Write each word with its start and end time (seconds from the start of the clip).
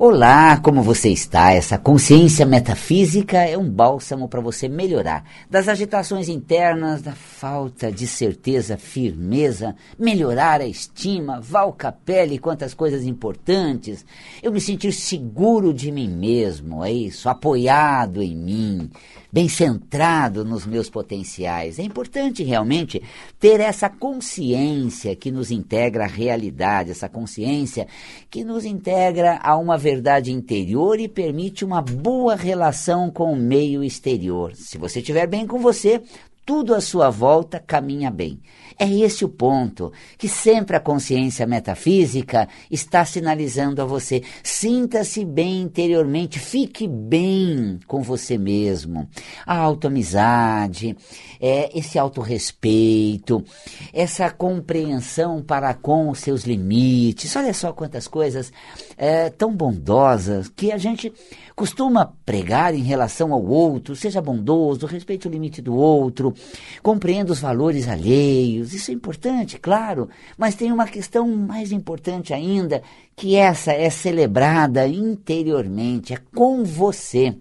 Olá, 0.00 0.56
como 0.58 0.80
você 0.80 1.08
está? 1.08 1.52
Essa 1.52 1.76
consciência 1.76 2.46
metafísica 2.46 3.38
é 3.38 3.58
um 3.58 3.68
bálsamo 3.68 4.28
para 4.28 4.40
você 4.40 4.68
melhorar 4.68 5.24
das 5.50 5.66
agitações 5.66 6.28
internas, 6.28 7.02
da 7.02 7.10
falta 7.16 7.90
de 7.90 8.06
certeza, 8.06 8.76
firmeza, 8.76 9.74
melhorar 9.98 10.60
a 10.60 10.68
estima, 10.68 11.40
Valcapelli, 11.40 12.38
quantas 12.38 12.74
coisas 12.74 13.04
importantes. 13.04 14.06
Eu 14.40 14.52
me 14.52 14.60
sentir 14.60 14.92
seguro 14.92 15.74
de 15.74 15.90
mim 15.90 16.08
mesmo, 16.08 16.84
é 16.84 16.92
isso, 16.92 17.28
apoiado 17.28 18.22
em 18.22 18.36
mim, 18.36 18.88
bem 19.30 19.48
centrado 19.48 20.44
nos 20.44 20.66
meus 20.66 20.88
potenciais. 20.88 21.78
É 21.78 21.82
importante 21.82 22.42
realmente 22.42 23.02
ter 23.38 23.60
essa 23.60 23.88
consciência 23.88 25.14
que 25.14 25.30
nos 25.30 25.50
integra 25.50 26.04
à 26.04 26.06
realidade, 26.06 26.90
essa 26.90 27.08
consciência 27.08 27.86
que 28.30 28.44
nos 28.44 28.64
integra 28.64 29.38
a 29.42 29.56
uma 29.56 29.76
verdade 29.76 30.32
interior 30.32 30.98
e 30.98 31.08
permite 31.08 31.64
uma 31.64 31.82
boa 31.82 32.34
relação 32.34 33.10
com 33.10 33.32
o 33.32 33.36
meio 33.36 33.84
exterior. 33.84 34.54
Se 34.54 34.78
você 34.78 35.00
estiver 35.00 35.26
bem 35.26 35.46
com 35.46 35.58
você, 35.58 36.02
tudo 36.44 36.74
à 36.74 36.80
sua 36.80 37.10
volta 37.10 37.60
caminha 37.60 38.10
bem. 38.10 38.40
É 38.80 38.88
esse 38.88 39.24
o 39.24 39.28
ponto 39.28 39.92
que 40.16 40.28
sempre 40.28 40.76
a 40.76 40.80
consciência 40.80 41.44
metafísica 41.48 42.48
está 42.70 43.04
sinalizando 43.04 43.82
a 43.82 43.84
você. 43.84 44.22
Sinta-se 44.40 45.24
bem 45.24 45.62
interiormente, 45.62 46.38
fique 46.38 46.86
bem 46.86 47.80
com 47.88 48.02
você 48.02 48.38
mesmo. 48.38 49.08
A 49.44 49.56
autoamizade, 49.56 50.96
é, 51.40 51.76
esse 51.76 51.98
autorrespeito, 51.98 53.44
essa 53.92 54.30
compreensão 54.30 55.42
para 55.42 55.74
com 55.74 56.08
os 56.10 56.20
seus 56.20 56.44
limites. 56.44 57.34
Olha 57.34 57.52
só 57.52 57.72
quantas 57.72 58.06
coisas 58.06 58.52
é, 58.96 59.28
tão 59.28 59.52
bondosas 59.52 60.48
que 60.48 60.70
a 60.70 60.78
gente 60.78 61.12
costuma 61.56 62.12
pregar 62.24 62.72
em 62.72 62.82
relação 62.84 63.32
ao 63.32 63.44
outro. 63.44 63.96
Seja 63.96 64.22
bondoso, 64.22 64.86
respeite 64.86 65.26
o 65.26 65.30
limite 65.30 65.60
do 65.60 65.74
outro, 65.74 66.32
compreenda 66.80 67.32
os 67.32 67.40
valores 67.40 67.88
alheios 67.88 68.67
isso 68.72 68.90
é 68.90 68.94
importante, 68.94 69.58
claro, 69.58 70.08
mas 70.36 70.54
tem 70.54 70.72
uma 70.72 70.86
questão 70.86 71.28
mais 71.28 71.72
importante 71.72 72.32
ainda, 72.34 72.82
que 73.14 73.36
essa 73.36 73.72
é 73.72 73.90
celebrada 73.90 74.86
interiormente, 74.86 76.14
é 76.14 76.18
com 76.34 76.64
você. 76.64 77.36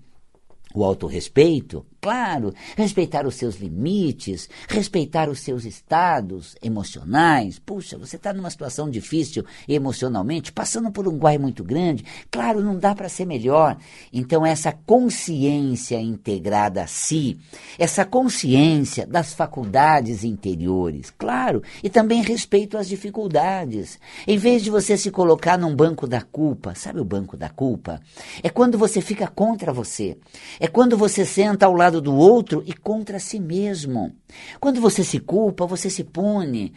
O 0.74 0.84
autorrespeito 0.84 1.86
claro, 2.00 2.54
respeitar 2.76 3.26
os 3.26 3.36
seus 3.36 3.56
limites, 3.56 4.50
respeitar 4.68 5.30
os 5.30 5.40
seus 5.40 5.66
estados 5.66 6.56
emocionais. 6.62 7.60
Puxa, 7.60 7.98
você 7.98 8.16
está 8.16 8.34
numa 8.34 8.50
situação 8.50 8.90
difícil 8.90 9.44
emocionalmente, 9.68 10.52
passando 10.52 10.92
por 10.92 11.08
um 11.08 11.18
guai 11.18 11.38
muito 11.38 11.64
grande. 11.64 12.06
Claro, 12.32 12.62
não 12.62 12.78
dá 12.78 12.94
para 12.94 13.10
ser 13.10 13.26
melhor. 13.26 13.78
Então, 14.12 14.46
essa 14.46 14.72
consciência 14.72 16.00
integrada 16.00 16.84
a 16.84 16.88
si, 16.88 17.38
essa 17.78 18.06
consciência 18.06 19.06
das 19.06 19.34
faculdades 19.34 20.24
interiores, 20.24 21.12
claro, 21.18 21.62
e 21.84 21.90
também 21.90 22.22
respeito 22.22 22.78
às 22.78 22.88
dificuldades. 22.88 24.00
Em 24.28 24.38
vez 24.38 24.64
de 24.64 24.70
você 24.70 24.98
se 24.98 25.12
colocar 25.12 25.58
num 25.58 25.76
banco 25.76 26.08
da 26.08 26.22
culpa, 26.22 26.76
sabe 26.76 27.00
o 27.00 27.06
banco 27.06 27.36
da 27.36 27.50
culpa? 27.50 28.00
É 28.44 28.50
quando 28.50 28.78
você 28.78 29.02
fica 29.02 29.28
contra 29.28 29.74
você. 29.74 30.18
É 30.60 30.68
quando 30.68 30.98
você 30.98 31.26
senta 31.26 31.66
ao 31.66 31.74
lado 31.74 31.87
lado 31.88 32.02
do 32.02 32.14
outro 32.14 32.62
e 32.66 32.74
contra 32.74 33.18
si 33.18 33.40
mesmo. 33.40 34.14
Quando 34.60 34.82
você 34.82 35.04
se 35.04 35.20
culpa, 35.20 35.66
você 35.66 35.90
se 35.90 36.04
pune, 36.04 36.74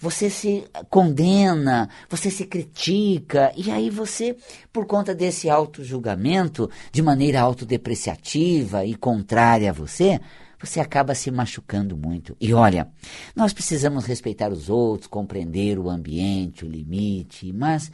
você 0.00 0.30
se 0.30 0.64
condena, 0.88 1.90
você 2.08 2.30
se 2.30 2.46
critica, 2.46 3.52
e 3.54 3.70
aí 3.70 3.90
você, 3.90 4.34
por 4.72 4.86
conta 4.86 5.14
desse 5.14 5.50
auto-julgamento, 5.50 6.70
de 6.90 7.02
maneira 7.02 7.40
autodepreciativa 7.40 8.84
e 8.84 8.94
contrária 8.94 9.70
a 9.70 9.74
você, 9.74 10.18
você 10.58 10.80
acaba 10.80 11.14
se 11.14 11.30
machucando 11.30 11.94
muito. 11.94 12.34
E 12.40 12.54
olha, 12.54 12.88
nós 13.34 13.52
precisamos 13.52 14.06
respeitar 14.06 14.50
os 14.50 14.70
outros, 14.70 15.06
compreender 15.06 15.78
o 15.78 15.90
ambiente, 15.90 16.64
o 16.64 16.68
limite, 16.68 17.52
mas 17.52 17.92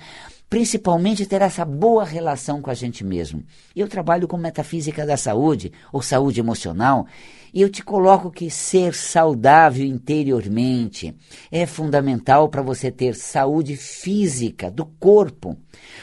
principalmente 0.52 1.24
ter 1.24 1.40
essa 1.40 1.64
boa 1.64 2.04
relação 2.04 2.60
com 2.60 2.68
a 2.68 2.74
gente 2.74 3.02
mesmo. 3.02 3.42
Eu 3.74 3.88
trabalho 3.88 4.28
com 4.28 4.36
metafísica 4.36 5.06
da 5.06 5.16
saúde, 5.16 5.72
ou 5.90 6.02
saúde 6.02 6.40
emocional, 6.40 7.06
e 7.54 7.62
eu 7.62 7.70
te 7.70 7.82
coloco 7.82 8.30
que 8.30 8.50
ser 8.50 8.92
saudável 8.92 9.86
interiormente 9.86 11.16
é 11.50 11.64
fundamental 11.64 12.50
para 12.50 12.60
você 12.60 12.90
ter 12.90 13.14
saúde 13.14 13.76
física 13.76 14.70
do 14.70 14.84
corpo. 14.84 15.56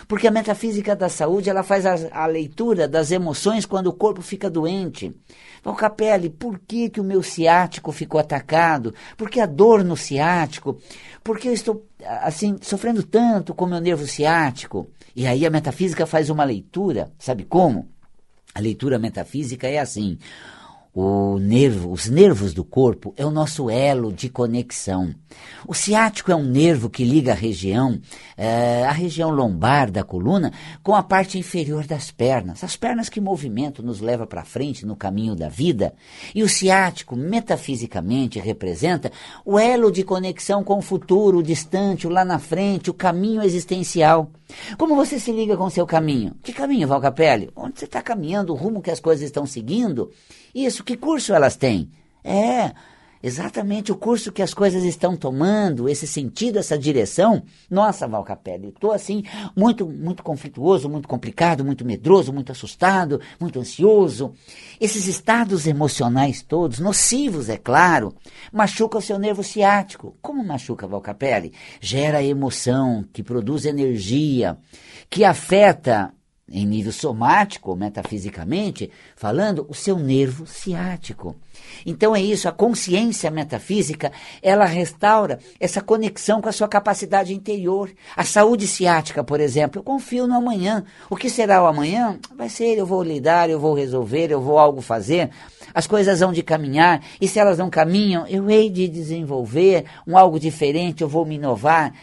Porque 0.08 0.28
a 0.28 0.32
metafísica 0.32 0.96
da 0.96 1.10
saúde, 1.10 1.50
ela 1.50 1.62
faz 1.62 1.86
a, 1.86 1.96
a 2.12 2.26
leitura 2.26 2.88
das 2.88 3.12
emoções 3.12 3.68
quando 3.68 3.88
o 3.88 3.94
corpo 3.94 4.22
fica 4.24 4.50
doente. 4.50 5.16
Valcapelli, 5.64 6.30
por 6.30 6.60
que, 6.60 6.90
que 6.90 7.02
o 7.02 7.04
meu 7.04 7.22
ciático 7.22 7.92
ficou 7.92 8.20
atacado? 8.20 8.94
Por 9.16 9.30
que 9.30 9.40
a 9.40 9.46
dor 9.46 9.84
no 9.84 9.98
ciático? 9.98 10.80
Por 11.24 11.38
que 11.38 11.50
eu 11.50 11.54
estou, 11.54 11.86
assim, 12.06 12.58
sofrendo 12.62 13.04
tanto 13.04 13.54
com 13.54 13.66
meu 13.66 13.80
nervo 13.80 14.06
ciático? 14.06 14.90
E 15.16 15.28
aí 15.28 15.46
a 15.46 15.50
metafísica 15.50 16.06
faz 16.06 16.30
uma 16.30 16.44
leitura, 16.44 17.12
sabe 17.18 17.44
como? 17.44 17.90
A 18.54 18.60
leitura 18.60 18.98
metafísica 18.98 19.68
é 19.68 19.80
assim: 19.80 20.18
o 21.02 21.40
nervo, 21.40 21.94
os 21.94 22.10
nervos 22.10 22.54
do 22.54 22.66
corpo 22.66 23.14
é 23.16 23.26
o 23.26 23.32
nosso 23.32 23.70
elo 23.70 24.12
de 24.12 24.28
conexão. 24.28 25.16
O 25.66 25.74
ciático 25.74 26.30
é 26.30 26.36
um 26.36 26.44
nervo 26.44 26.90
que 26.90 27.06
liga 27.06 27.32
a 27.32 27.36
região, 27.36 28.02
é, 28.36 28.86
a 28.86 28.92
região 28.92 29.30
lombar 29.30 29.90
da 29.90 30.04
coluna, 30.04 30.52
com 30.84 30.94
a 30.94 31.02
parte 31.02 31.40
inferior 31.40 31.88
das 31.88 32.12
pernas. 32.12 32.66
As 32.66 32.76
pernas 32.76 33.08
que 33.08 33.22
movimento 33.22 33.82
nos 33.82 34.02
leva 34.02 34.28
para 34.28 34.44
frente 34.44 34.86
no 34.86 34.96
caminho 34.96 35.36
da 35.36 35.48
vida. 35.48 35.94
E 36.36 36.44
o 36.44 36.50
ciático, 36.50 37.16
metafisicamente, 37.16 38.38
representa 38.38 39.10
o 39.46 39.58
elo 39.58 39.94
de 39.94 40.04
conexão 40.04 40.66
com 40.66 40.80
o 40.80 40.81
futuro, 40.81 41.38
o 41.38 41.44
distante, 41.44 42.08
o 42.08 42.10
lá 42.10 42.26
na 42.26 42.40
frente, 42.40 42.90
o 42.90 42.94
caminho 42.94 43.42
existencial. 43.42 44.30
Como 44.78 44.96
você 44.96 45.20
se 45.20 45.32
liga 45.32 45.56
com 45.56 45.66
o 45.66 45.70
seu 45.70 45.86
caminho? 45.86 46.36
Que 46.44 46.54
caminho, 46.54 46.88
Valcapelli? 46.88 47.50
Onde 47.56 47.80
você 47.80 47.86
está 47.86 48.02
caminhando, 48.02 48.54
o 48.54 48.56
rumo 48.56 48.82
que 48.82 48.92
as 48.92 49.00
coisas 49.00 49.26
estão 49.26 49.46
seguindo? 49.46 50.12
Isso, 50.54 50.84
que 50.84 50.98
curso 50.98 51.34
elas 51.34 51.56
têm? 51.56 51.90
É, 52.24 52.74
exatamente 53.22 53.91
o 53.91 53.96
curso 53.96 54.31
que 54.31 54.41
as 54.41 54.53
coisas 54.53 54.84
estão 54.84 55.16
tomando, 55.16 55.90
esse 55.90 56.07
sentido, 56.07 56.59
essa 56.59 56.78
direção. 56.78 57.44
Nossa, 57.69 58.07
Valcapelli, 58.07 58.69
estou 58.69 58.91
assim, 58.91 59.24
muito, 59.56 59.85
muito 59.85 60.24
conflituoso, 60.24 60.90
muito 60.90 61.07
complicado, 61.07 61.63
muito 61.63 61.85
medroso, 61.85 62.34
muito 62.34 62.52
assustado, 62.52 63.19
muito 63.40 63.59
ansioso. 63.59 64.34
Esses 64.80 65.07
estados 65.07 65.68
emocionais 65.68 66.41
todos, 66.41 66.80
nocivos, 66.80 67.50
é 67.50 67.57
claro, 67.57 68.16
machucam 68.52 69.00
o 69.00 69.03
seu 69.03 69.19
nervo 69.19 69.44
ciático. 69.44 70.16
Como 70.22 70.44
machuca, 70.44 70.88
Valcapelli? 70.88 71.53
Gera 71.81 72.24
emoção, 72.24 73.06
que 73.12 73.24
produz 73.24 73.66
energia, 73.66 74.57
que 75.09 75.24
afeta 75.24 76.13
em 76.51 76.66
nível 76.66 76.91
somático, 76.91 77.75
metafisicamente, 77.75 78.90
falando, 79.16 79.66
o 79.69 79.74
seu 79.74 79.97
nervo 79.97 80.47
ciático. 80.47 81.36
Então 81.86 82.16
é 82.16 82.22
isso, 82.22 82.48
a 82.48 82.52
consciência 82.52 83.32
metafísica, 83.32 84.12
ela 84.42 84.66
restaura 84.66 85.40
essa 85.60 85.82
conexão 85.82 86.42
com 86.42 86.50
a 86.50 86.52
sua 86.52 86.68
capacidade 86.68 87.34
interior. 87.34 87.90
A 88.16 88.24
saúde 88.24 88.68
ciática, 88.68 89.24
por 89.24 89.40
exemplo, 89.40 89.80
eu 89.80 89.84
confio 89.84 90.28
no 90.28 90.36
amanhã. 90.36 90.84
O 91.10 91.16
que 91.16 91.30
será 91.30 91.64
o 91.64 91.68
amanhã? 91.68 92.20
Vai 92.36 92.50
ser, 92.50 92.78
eu 92.78 92.86
vou 92.86 93.04
lidar, 93.04 93.50
eu 93.50 93.60
vou 93.60 93.74
resolver, 93.74 94.32
eu 94.32 94.42
vou 94.42 94.58
algo 94.58 94.82
fazer. 94.82 95.30
As 95.74 95.88
coisas 95.88 96.20
vão 96.20 96.34
de 96.34 96.44
caminhar, 96.44 97.04
e 97.22 97.28
se 97.28 97.40
elas 97.40 97.58
não 97.58 97.70
caminham, 97.70 98.26
eu 98.28 98.50
hei 98.50 98.70
de 98.70 98.88
desenvolver 98.88 99.86
um 100.08 100.18
algo 100.18 100.40
diferente, 100.40 101.02
eu 101.02 101.08
vou 101.08 101.26
me 101.26 101.36
inovar. 101.36 101.94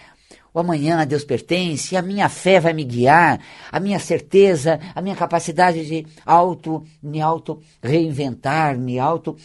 O 0.57 0.59
amanhã 0.59 1.01
a 1.01 1.05
Deus 1.05 1.23
pertence, 1.23 1.95
a 1.99 2.01
minha 2.01 2.31
fé 2.31 2.59
vai 2.59 2.73
me 2.73 2.83
guiar, 2.83 3.39
a 3.71 3.79
minha 3.79 3.99
certeza, 3.99 4.81
a 4.95 5.03
minha 5.03 5.15
capacidade 5.15 5.85
de 5.85 6.07
auto, 6.25 6.83
me 7.03 7.21
auto 7.21 7.61
reinventar, 7.83 8.79
me 8.79 8.99
auto 8.99 9.37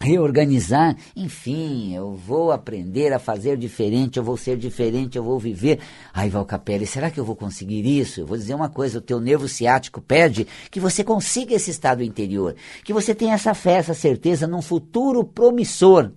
reorganizar, 0.00 0.96
enfim, 1.16 1.94
eu 1.94 2.14
vou 2.14 2.52
aprender 2.52 3.12
a 3.12 3.18
fazer 3.18 3.56
diferente, 3.56 4.16
eu 4.16 4.22
vou 4.22 4.36
ser 4.36 4.56
diferente, 4.56 5.18
eu 5.18 5.24
vou 5.24 5.38
viver. 5.38 5.80
Ai, 6.12 6.30
Valcapelli, 6.30 6.86
será 6.86 7.10
que 7.10 7.18
eu 7.18 7.24
vou 7.24 7.34
conseguir 7.34 7.84
isso? 7.84 8.20
Eu 8.20 8.26
vou 8.26 8.36
dizer 8.36 8.54
uma 8.54 8.68
coisa, 8.68 8.98
o 8.98 9.02
teu 9.02 9.20
nervo 9.20 9.48
ciático 9.48 10.00
pede 10.00 10.46
que 10.70 10.80
você 10.80 11.02
consiga 11.02 11.54
esse 11.54 11.70
estado 11.70 12.02
interior, 12.02 12.54
que 12.84 12.92
você 12.92 13.14
tenha 13.14 13.34
essa 13.34 13.54
fé, 13.54 13.72
essa 13.72 13.94
certeza 13.94 14.46
num 14.46 14.62
futuro 14.62 15.24
promissor. 15.24 16.12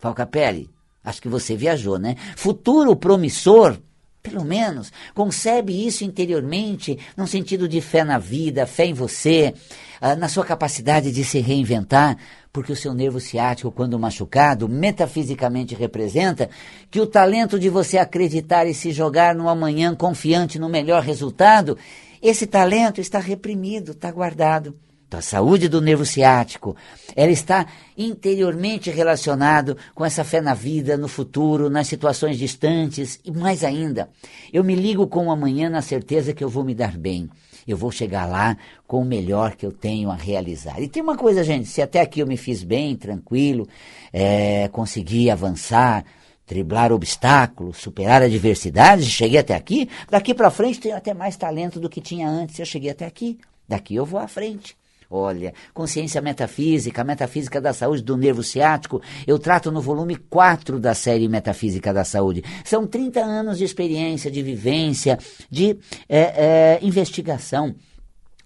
Valcapelli, 0.00 0.68
Acho 1.06 1.22
que 1.22 1.28
você 1.28 1.56
viajou, 1.56 2.00
né? 2.00 2.16
Futuro 2.34 2.96
promissor 2.96 3.78
Pelo 4.28 4.44
menos, 4.44 4.92
concebe 5.14 5.86
isso 5.86 6.02
interiormente, 6.02 6.98
num 7.16 7.28
sentido 7.28 7.68
de 7.68 7.80
fé 7.80 8.02
na 8.02 8.18
vida, 8.18 8.66
fé 8.66 8.86
em 8.86 8.92
você, 8.92 9.54
uh, 10.02 10.18
na 10.18 10.28
sua 10.28 10.44
capacidade 10.44 11.12
de 11.12 11.22
se 11.22 11.38
reinventar, 11.38 12.16
porque 12.52 12.72
o 12.72 12.76
seu 12.76 12.92
nervo 12.92 13.20
ciático, 13.20 13.70
quando 13.70 13.96
machucado, 14.00 14.68
metafisicamente 14.68 15.76
representa 15.76 16.50
que 16.90 17.00
o 17.00 17.06
talento 17.06 17.56
de 17.56 17.68
você 17.68 17.98
acreditar 17.98 18.66
e 18.66 18.74
se 18.74 18.90
jogar 18.90 19.32
no 19.32 19.48
amanhã 19.48 19.94
confiante 19.94 20.58
no 20.58 20.68
melhor 20.68 21.02
resultado, 21.04 21.78
esse 22.20 22.48
talento 22.48 23.00
está 23.00 23.20
reprimido, 23.20 23.92
está 23.92 24.10
guardado. 24.10 24.74
A 25.10 25.22
saúde 25.22 25.68
do 25.68 25.80
nervo 25.80 26.04
ciático, 26.04 26.76
ela 27.14 27.30
está 27.30 27.66
interiormente 27.96 28.90
relacionado 28.90 29.76
com 29.94 30.04
essa 30.04 30.24
fé 30.24 30.40
na 30.40 30.52
vida, 30.52 30.96
no 30.96 31.06
futuro, 31.06 31.70
nas 31.70 31.86
situações 31.86 32.36
distantes 32.36 33.20
e 33.24 33.30
mais 33.30 33.62
ainda, 33.62 34.10
eu 34.52 34.64
me 34.64 34.74
ligo 34.74 35.06
com 35.06 35.28
o 35.28 35.30
amanhã 35.30 35.70
na 35.70 35.80
certeza 35.80 36.34
que 36.34 36.42
eu 36.42 36.48
vou 36.48 36.64
me 36.64 36.74
dar 36.74 36.96
bem. 36.98 37.30
Eu 37.66 37.76
vou 37.76 37.90
chegar 37.90 38.26
lá 38.26 38.56
com 38.86 39.00
o 39.00 39.04
melhor 39.04 39.56
que 39.56 39.64
eu 39.64 39.72
tenho 39.72 40.10
a 40.10 40.14
realizar. 40.14 40.80
E 40.80 40.88
tem 40.88 41.02
uma 41.02 41.16
coisa, 41.16 41.42
gente, 41.42 41.66
se 41.66 41.80
até 41.80 42.00
aqui 42.00 42.20
eu 42.20 42.26
me 42.26 42.36
fiz 42.36 42.62
bem, 42.62 42.94
tranquilo, 42.94 43.66
é, 44.12 44.68
consegui 44.68 45.30
avançar, 45.30 46.04
driblar 46.46 46.92
obstáculos, 46.92 47.78
superar 47.78 48.22
adversidades, 48.22 49.06
cheguei 49.06 49.38
até 49.38 49.54
aqui, 49.54 49.88
daqui 50.08 50.32
para 50.34 50.50
frente 50.50 50.80
tenho 50.80 50.96
até 50.96 51.14
mais 51.14 51.36
talento 51.36 51.80
do 51.80 51.88
que 51.88 52.00
tinha 52.00 52.28
antes, 52.28 52.58
eu 52.58 52.66
cheguei 52.66 52.90
até 52.90 53.06
aqui. 53.06 53.38
Daqui 53.68 53.96
eu 53.96 54.04
vou 54.04 54.20
à 54.20 54.28
frente. 54.28 54.76
Olha, 55.08 55.54
consciência 55.72 56.20
metafísica, 56.20 57.04
metafísica 57.04 57.60
da 57.60 57.72
saúde 57.72 58.02
do 58.02 58.16
nervo 58.16 58.42
ciático, 58.42 59.00
eu 59.26 59.38
trato 59.38 59.70
no 59.70 59.80
volume 59.80 60.16
4 60.16 60.80
da 60.80 60.94
série 60.94 61.28
Metafísica 61.28 61.94
da 61.94 62.04
Saúde. 62.04 62.42
São 62.64 62.86
30 62.86 63.20
anos 63.20 63.58
de 63.58 63.64
experiência, 63.64 64.30
de 64.30 64.42
vivência, 64.42 65.18
de 65.48 65.78
é, 66.08 66.18
é, 66.18 66.78
investigação 66.82 67.74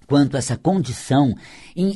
quanto 0.06 0.34
a 0.34 0.38
essa 0.38 0.56
condição 0.56 1.34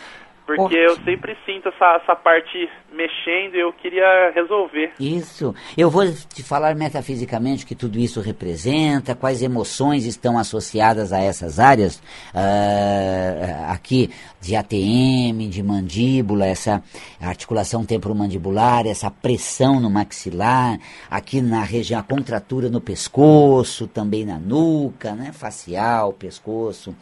Porque 0.47 0.77
eu 0.77 0.95
sempre 1.03 1.37
sinto 1.45 1.69
essa, 1.69 2.01
essa 2.01 2.15
parte 2.15 2.71
mexendo 2.93 3.57
e 3.57 3.61
eu 3.61 3.73
queria 3.73 4.31
resolver. 4.33 4.93
Isso. 4.99 5.53
Eu 5.77 5.91
vou 5.91 6.05
te 6.07 6.43
falar 6.43 6.77
metafisicamente 6.77 7.65
o 7.65 7.67
que 7.67 7.75
tudo 7.75 7.99
isso 7.99 8.21
representa, 8.21 9.17
quais 9.17 9.43
emoções 9.43 10.07
estão 10.07 10.39
associadas 10.39 11.13
a 11.13 11.19
essas 11.19 11.59
áreas 11.59 11.97
uh, 12.33 13.73
aqui 13.73 14.09
de 14.41 14.55
ATM, 14.55 15.49
de 15.51 15.63
mandíbula, 15.65 16.47
essa 16.47 16.81
articulação 17.21 17.85
temporomandibular, 17.85 18.87
essa 18.87 19.11
pressão 19.11 19.81
no 19.81 19.91
maxilar, 19.91 20.79
aqui 21.11 21.43
na 21.43 21.65
região, 21.65 21.99
a 21.99 22.05
contratura 22.05 22.71
no 22.71 22.81
pescoço, 22.81 23.89
também 23.89 24.25
na 24.25 24.39
nuca, 24.39 25.13
né? 25.13 25.33
Facial, 25.33 26.13
pescoço 26.13 26.95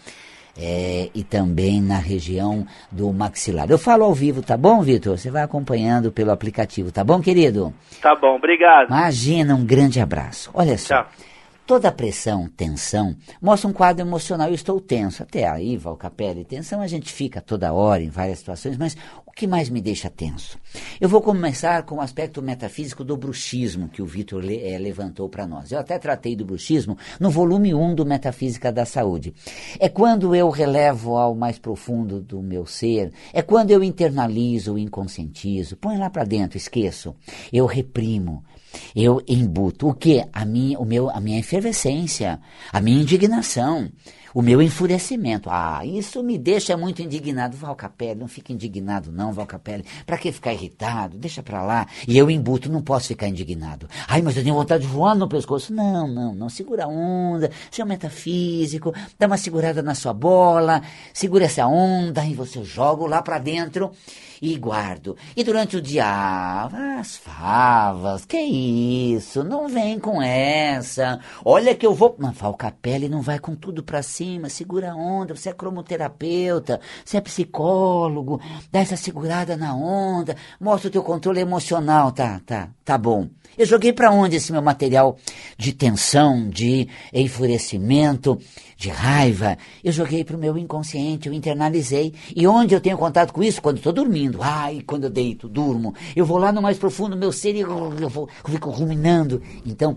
é, 0.59 1.11
e 1.15 1.23
também 1.23 1.83
na 1.83 1.99
região 1.99 2.67
do 2.91 3.13
maxilar. 3.13 3.71
Eu 3.71 3.79
falo 3.79 4.05
ao 4.05 4.15
vivo, 4.15 4.43
tá 4.43 4.57
bom, 4.57 4.83
Vitor? 4.83 5.19
Você 5.19 5.31
vai 5.31 5.43
acompanhando 5.43 6.13
pelo 6.13 6.31
aplicativo, 6.31 6.93
tá 6.93 7.03
bom, 7.03 7.21
querido? 7.21 7.73
Tá 8.01 8.15
bom, 8.15 8.37
obrigado. 8.37 8.89
Imagina, 8.89 9.55
um 9.55 9.65
grande 9.65 10.01
abraço. 10.01 10.51
Olha 10.55 10.79
só. 10.79 11.03
Tchau. 11.03 11.34
Toda 11.67 11.91
pressão, 11.91 12.47
tensão, 12.55 13.17
mostra 13.41 13.71
um 13.71 13.73
quadro 13.73 14.05
emocional. 14.05 14.49
Eu 14.49 14.55
estou 14.55 14.79
tenso. 14.79 15.23
Até 15.23 15.49
aí, 15.49 15.79
Valcapelli, 15.79 16.45
tensão 16.45 16.83
a 16.83 16.87
gente 16.87 17.11
fica 17.11 17.41
toda 17.41 17.73
hora 17.73 18.03
em 18.03 18.11
várias 18.11 18.41
situações, 18.41 18.77
mas 18.77 18.95
o 19.25 19.33
que 19.33 19.47
mais 19.47 19.71
me 19.71 19.81
deixa 19.81 20.11
tenso? 20.11 20.59
Eu 21.01 21.09
vou 21.09 21.23
começar 21.23 21.83
com 21.85 21.97
o 21.97 22.01
aspecto 22.03 22.43
metafísico 22.43 23.03
do 23.03 23.17
bruxismo 23.17 23.89
que 23.89 24.03
o 24.03 24.07
Vitor 24.07 24.45
le, 24.45 24.63
é, 24.63 24.79
levantou 24.79 25.27
para 25.27 25.47
nós. 25.47 25.73
Eu 25.73 25.79
até 25.79 25.99
tratei 25.99 26.37
do 26.37 26.45
bruxismo 26.45 26.99
no 27.19 27.31
volume 27.31 27.75
1 27.75 27.95
do 27.95 28.05
Metafísica 28.05 28.71
da 28.71 28.85
Saúde. 28.85 29.33
É 29.81 29.89
quando 29.89 30.35
eu 30.35 30.51
relevo 30.51 31.17
ao 31.17 31.35
mais 31.35 31.59
profundo 31.59 32.21
do 32.21 32.43
meu 32.43 32.67
ser, 32.67 33.11
é 33.33 33.41
quando 33.41 33.71
eu 33.71 33.83
internalizo, 33.83 34.77
inconscientizo, 34.77 35.79
põe 35.79 35.97
lá 35.97 36.11
para 36.11 36.25
dentro, 36.25 36.59
esqueço. 36.59 37.17
Eu 37.51 37.65
reprimo, 37.65 38.45
eu 38.95 39.23
embuto 39.27 39.89
o 39.89 39.95
que? 39.95 40.25
A 40.33 40.45
minha, 40.45 40.79
o 40.79 40.85
meu, 40.85 41.11
a 41.11 41.21
minha 41.21 41.39
efervescência, 41.39 42.41
a 42.73 42.81
minha 42.81 43.01
indignação, 43.01 43.91
o 44.35 44.43
meu 44.43 44.61
enfurecimento. 44.61 45.49
Ah, 45.49 45.87
isso 45.87 46.23
me 46.23 46.37
deixa 46.37 46.77
muito 46.77 47.01
indignado. 47.01 47.57
Valcapelli, 47.57 48.19
não 48.19 48.27
fica 48.27 48.53
indignado 48.53 49.13
não, 49.13 49.33
Valcapelli. 49.33 49.85
Para 50.05 50.19
que 50.19 50.33
ficar 50.33 50.53
irritado? 50.53 51.17
Deixa 51.17 51.43
para 51.43 51.63
lá. 51.63 51.87
E 52.09 52.19
eu 52.19 52.29
embuto, 52.29 52.71
não 52.71 52.83
posso 52.83 53.09
ficar 53.09 53.29
indignado. 53.29 53.89
Ai, 54.09 54.21
mas 54.21 54.37
eu 54.37 54.43
tenho 54.43 54.57
vontade 54.57 54.83
de 54.83 54.89
voar 54.89 55.15
no 55.15 55.29
pescoço. 55.29 55.73
Não, 55.73 56.09
não, 56.09 56.35
não. 56.35 56.49
Segura 56.49 56.85
a 56.85 56.89
onda, 56.89 57.51
seja 57.71 57.85
metafísico, 57.85 58.93
dá 59.19 59.29
uma 59.29 59.37
segurada 59.37 59.83
na 59.83 59.95
sua 59.95 60.13
bola, 60.13 60.83
segura 61.13 61.45
essa 61.45 61.67
onda 61.67 62.25
e 62.25 62.35
você 62.35 62.65
joga 62.65 63.07
lá 63.07 63.23
para 63.23 63.39
dentro 63.39 63.93
e 64.41 64.57
guardo. 64.57 65.17
E 65.37 65.45
durante 65.45 65.77
o 65.77 65.83
dia, 65.83 66.05
ah, 66.07 66.99
as 66.99 67.17
favas, 67.17 68.25
que 68.25 68.39
isso? 68.39 69.43
Não 69.45 69.69
vem 69.69 69.99
com 69.99 70.23
essa. 70.23 71.21
Olha 71.45 71.75
que 71.75 71.87
eu 71.87 71.95
vou. 71.95 72.15
Mas 72.19 72.37
Valcapelli 72.37 73.09
não 73.09 73.21
vai 73.21 73.39
com 73.39 73.55
tudo 73.55 73.83
para 73.83 74.03
cima, 74.03 74.49
segura 74.49 74.93
a 74.93 74.97
onda. 74.97 75.35
Você 75.35 75.51
é 75.51 75.53
cromoterapeuta, 75.53 76.81
você 77.05 77.17
é 77.17 77.21
psicólogo, 77.21 78.41
dá 78.71 78.81
essa 78.81 78.97
segurada 78.97 79.57
na 79.57 79.75
onda, 79.75 80.37
mostra 80.61 80.89
o 80.89 80.93
teu 80.93 81.03
controle 81.03 81.41
emocional, 81.41 82.13
tá, 82.13 82.41
tá, 82.45 82.69
tá 82.85 82.99
bom. 82.99 83.29
Eu 83.57 83.67
joguei 83.67 83.93
para 83.93 84.11
onde 84.11 84.37
esse 84.37 84.51
meu 84.51 84.63
material 84.63 85.17
de 85.57 85.73
tensão, 85.73 86.49
de 86.49 86.89
enfurecimento, 87.13 88.39
de 88.85 88.91
raiva? 88.91 89.57
Eu 89.83 89.93
joguei 89.93 90.25
para 90.25 90.37
o 90.37 90.39
meu 90.39 90.57
inconsciente, 90.59 91.29
eu 91.29 91.35
internalizei. 91.35 92.15
E 92.37 92.47
onde 92.47 92.75
eu 92.75 92.81
tenho 92.81 92.99
contato 92.99 93.33
com 93.33 93.43
isso? 93.43 93.63
Quando 93.63 93.79
estou 93.79 93.93
dormindo. 93.93 94.39
Ai, 94.43 94.83
quando 94.87 95.05
eu 95.05 95.11
deito, 95.11 95.49
durmo. 95.49 95.95
Eu 96.15 96.27
vou 96.27 96.39
lá 96.39 96.53
no 96.53 96.61
mais 96.61 96.79
profundo 96.79 97.11
do 97.11 97.17
meu 97.17 97.33
ser 97.33 97.55
e 97.55 97.61
eu, 97.61 98.09
vou, 98.09 98.29
eu 98.45 98.51
fico 98.51 98.71
ruminando. 98.71 99.43
Então, 99.65 99.97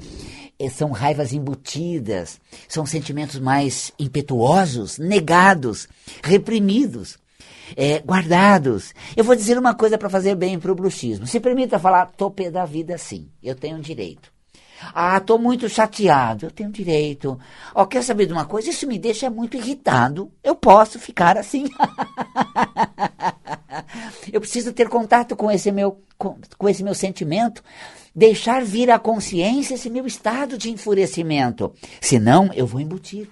eh, 0.58 0.70
são 0.70 0.92
raivas 0.92 1.34
embutidas, 1.34 2.40
são 2.68 2.86
sentimentos 2.86 3.40
mais 3.40 3.92
impetuosos, 4.00 4.98
negados, 4.98 5.88
reprimidos 6.24 7.18
é, 7.76 8.00
guardados. 8.00 8.94
Eu 9.16 9.26
vou 9.26 9.36
dizer 9.36 9.58
uma 9.58 9.76
coisa 9.76 9.98
para 9.98 10.10
fazer 10.10 10.36
bem 10.36 10.58
para 10.58 10.72
o 10.72 10.76
bruxismo. 10.76 11.28
Se 11.28 11.40
permita 11.40 11.78
falar, 11.78 12.06
topê 12.18 12.50
da 12.50 12.66
vida 12.66 12.98
sim, 12.98 13.28
eu 13.44 13.56
tenho 13.56 13.80
direito. 13.80 14.37
Ah, 14.94 15.20
tô 15.20 15.38
muito 15.38 15.68
chateado. 15.70 16.46
Eu 16.46 16.52
tenho 16.52 16.72
direito. 16.72 17.40
Ó, 17.74 17.86
quer 17.86 18.04
saber 18.04 18.26
de 18.26 18.34
uma 18.34 18.46
coisa? 18.46 18.70
Isso 18.70 18.88
me 18.88 19.00
deixa 19.00 19.30
muito 19.30 19.58
irritado. 19.58 20.32
Eu 20.44 20.56
posso 20.56 21.00
ficar 21.00 21.38
assim. 21.38 21.66
eu 24.32 24.40
preciso 24.40 24.74
ter 24.74 24.90
contato 24.90 25.36
com 25.36 25.50
esse 25.52 25.72
meu 25.72 26.02
com, 26.18 26.38
com 26.58 26.68
esse 26.68 26.84
meu 26.84 26.96
sentimento, 26.96 27.64
deixar 28.16 28.64
vir 28.64 28.90
à 28.90 28.98
consciência 28.98 29.76
esse 29.76 29.90
meu 29.90 30.06
estado 30.08 30.58
de 30.58 30.72
enfurecimento. 30.72 31.74
Senão, 32.02 32.50
eu 32.54 32.66
vou 32.66 32.82
embutir. 32.82 33.30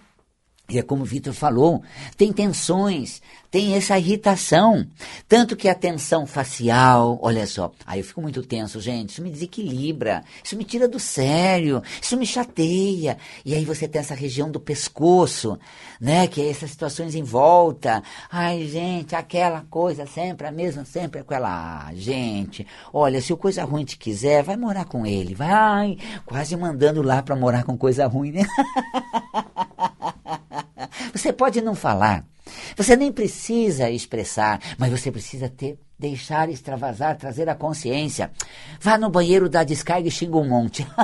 E 0.67 0.79
é 0.79 0.81
como 0.81 1.03
o 1.03 1.05
Vitor 1.05 1.31
falou, 1.31 1.83
tem 2.17 2.33
tensões, 2.33 3.21
tem 3.51 3.75
essa 3.75 3.97
irritação. 3.99 4.85
Tanto 5.29 5.55
que 5.55 5.69
a 5.69 5.75
tensão 5.75 6.25
facial, 6.25 7.19
olha 7.21 7.45
só, 7.45 7.71
aí 7.85 7.99
eu 7.99 8.03
fico 8.03 8.19
muito 8.19 8.41
tenso, 8.41 8.81
gente, 8.81 9.11
isso 9.11 9.21
me 9.21 9.29
desequilibra, 9.29 10.23
isso 10.43 10.57
me 10.57 10.63
tira 10.63 10.87
do 10.87 10.99
sério, 10.99 11.83
isso 12.01 12.17
me 12.17 12.25
chateia. 12.25 13.17
E 13.45 13.53
aí 13.53 13.63
você 13.63 13.87
tem 13.87 13.99
essa 14.01 14.15
região 14.15 14.49
do 14.49 14.59
pescoço, 14.59 15.57
né, 16.01 16.27
que 16.27 16.41
é 16.41 16.49
essas 16.49 16.71
situações 16.71 17.13
em 17.13 17.23
volta. 17.23 18.01
Ai, 18.31 18.65
gente, 18.65 19.15
aquela 19.15 19.61
coisa 19.69 20.07
sempre, 20.07 20.47
a 20.47 20.51
mesma 20.51 20.83
sempre, 20.83 21.21
aquela, 21.21 21.85
ah, 21.87 21.93
gente, 21.93 22.65
olha, 22.91 23.21
se 23.21 23.31
o 23.31 23.37
coisa 23.37 23.63
ruim 23.63 23.85
te 23.85 23.97
quiser, 23.97 24.41
vai 24.41 24.57
morar 24.57 24.85
com 24.85 25.05
ele, 25.05 25.35
vai, 25.35 25.95
quase 26.25 26.57
mandando 26.57 27.03
lá 27.03 27.21
para 27.21 27.35
morar 27.35 27.63
com 27.63 27.77
coisa 27.77 28.07
ruim, 28.07 28.31
né? 28.31 28.45
Você 31.13 31.31
pode 31.33 31.61
não 31.61 31.75
falar, 31.75 32.25
você 32.75 32.95
nem 32.95 33.11
precisa 33.11 33.89
expressar, 33.89 34.59
mas 34.77 34.91
você 34.91 35.11
precisa 35.11 35.49
ter, 35.49 35.79
deixar 35.97 36.49
extravasar, 36.49 37.17
trazer 37.17 37.49
a 37.49 37.55
consciência. 37.55 38.31
Vá 38.79 38.97
no 38.97 39.09
banheiro, 39.09 39.49
dá 39.49 39.63
descarga 39.63 40.07
e 40.07 40.11
xinga 40.11 40.37
um 40.37 40.47
monte. 40.47 40.85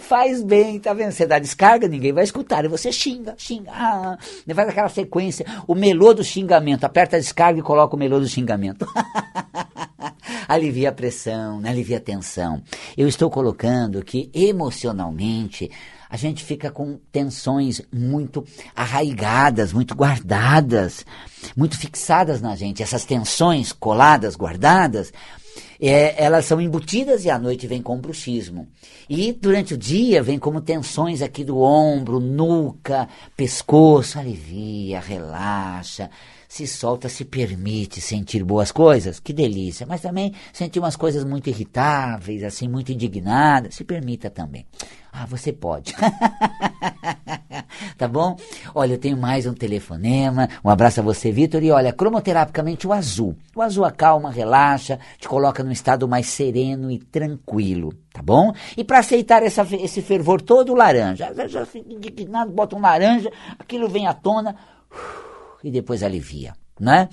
Faz 0.00 0.42
bem, 0.42 0.78
tá 0.78 0.94
vendo? 0.94 1.10
Você 1.10 1.26
dá 1.26 1.38
descarga, 1.38 1.88
ninguém 1.88 2.12
vai 2.12 2.24
escutar. 2.24 2.64
E 2.64 2.68
você 2.68 2.92
xinga, 2.92 3.34
xinga. 3.36 3.70
Ah, 3.72 4.16
faz 4.54 4.68
aquela 4.68 4.88
sequência, 4.88 5.44
o 5.66 5.74
melô 5.74 6.14
do 6.14 6.22
xingamento. 6.22 6.84
Aperta 6.84 7.16
a 7.16 7.18
descarga 7.18 7.58
e 7.58 7.62
coloca 7.62 7.96
o 7.96 7.98
melô 7.98 8.20
do 8.20 8.28
xingamento. 8.28 8.86
alivia 10.46 10.90
a 10.90 10.92
pressão, 10.92 11.60
né? 11.60 11.70
alivia 11.70 11.96
a 11.96 12.00
tensão. 12.00 12.62
Eu 12.96 13.08
estou 13.08 13.28
colocando 13.28 14.02
que 14.04 14.30
emocionalmente 14.32 15.70
a 16.08 16.16
gente 16.16 16.44
fica 16.44 16.70
com 16.70 16.98
tensões 17.10 17.80
muito 17.92 18.44
arraigadas, 18.74 19.72
muito 19.72 19.94
guardadas, 19.94 21.04
muito 21.56 21.78
fixadas 21.78 22.40
na 22.40 22.54
gente. 22.54 22.82
Essas 22.82 23.04
tensões 23.04 23.72
coladas, 23.72 24.36
guardadas, 24.36 25.12
é, 25.80 26.22
elas 26.22 26.44
são 26.44 26.60
embutidas 26.60 27.24
e 27.24 27.30
à 27.30 27.38
noite 27.38 27.66
vem 27.66 27.82
com 27.82 27.98
bruxismo. 27.98 28.68
E 29.08 29.32
durante 29.32 29.74
o 29.74 29.78
dia 29.78 30.22
vem 30.22 30.38
como 30.38 30.60
tensões 30.60 31.22
aqui 31.22 31.44
do 31.44 31.58
ombro, 31.58 32.20
nuca, 32.20 33.08
pescoço, 33.36 34.18
alivia, 34.18 35.00
relaxa, 35.00 36.10
se 36.48 36.66
solta, 36.66 37.08
se 37.08 37.24
permite 37.24 38.00
sentir 38.00 38.44
boas 38.44 38.70
coisas, 38.70 39.20
que 39.20 39.32
delícia. 39.32 39.86
Mas 39.86 40.00
também 40.00 40.32
sentir 40.52 40.78
umas 40.78 40.96
coisas 40.96 41.24
muito 41.24 41.48
irritáveis, 41.48 42.42
assim, 42.42 42.68
muito 42.68 42.92
indignadas, 42.92 43.74
se 43.74 43.84
permita 43.84 44.30
também. 44.30 44.66
Ah, 45.18 45.24
você 45.24 45.50
pode. 45.50 45.94
tá 47.96 48.06
bom? 48.06 48.36
Olha, 48.74 48.94
eu 48.94 48.98
tenho 48.98 49.16
mais 49.16 49.46
um 49.46 49.54
telefonema. 49.54 50.46
Um 50.62 50.68
abraço 50.68 51.00
a 51.00 51.02
você, 51.02 51.32
Vitor. 51.32 51.62
E 51.62 51.70
olha, 51.70 51.90
cromoterapicamente 51.90 52.86
o 52.86 52.92
azul. 52.92 53.34
O 53.54 53.62
azul 53.62 53.86
acalma, 53.86 54.30
relaxa, 54.30 54.98
te 55.18 55.26
coloca 55.26 55.64
num 55.64 55.72
estado 55.72 56.06
mais 56.06 56.26
sereno 56.26 56.90
e 56.90 56.98
tranquilo, 56.98 57.94
tá 58.12 58.20
bom? 58.22 58.52
E 58.76 58.84
para 58.84 58.98
aceitar 58.98 59.42
essa, 59.42 59.66
esse 59.76 60.02
fervor 60.02 60.42
todo, 60.42 60.72
o 60.72 60.76
laranja. 60.76 61.32
Já, 61.48 61.64
fica 61.64 61.90
indignado, 61.90 62.52
bota 62.52 62.76
um 62.76 62.80
laranja, 62.80 63.32
aquilo 63.58 63.88
vem 63.88 64.06
à 64.06 64.12
tona 64.12 64.54
e 65.66 65.70
depois 65.70 66.04
alivia, 66.04 66.52
né? 66.78 67.08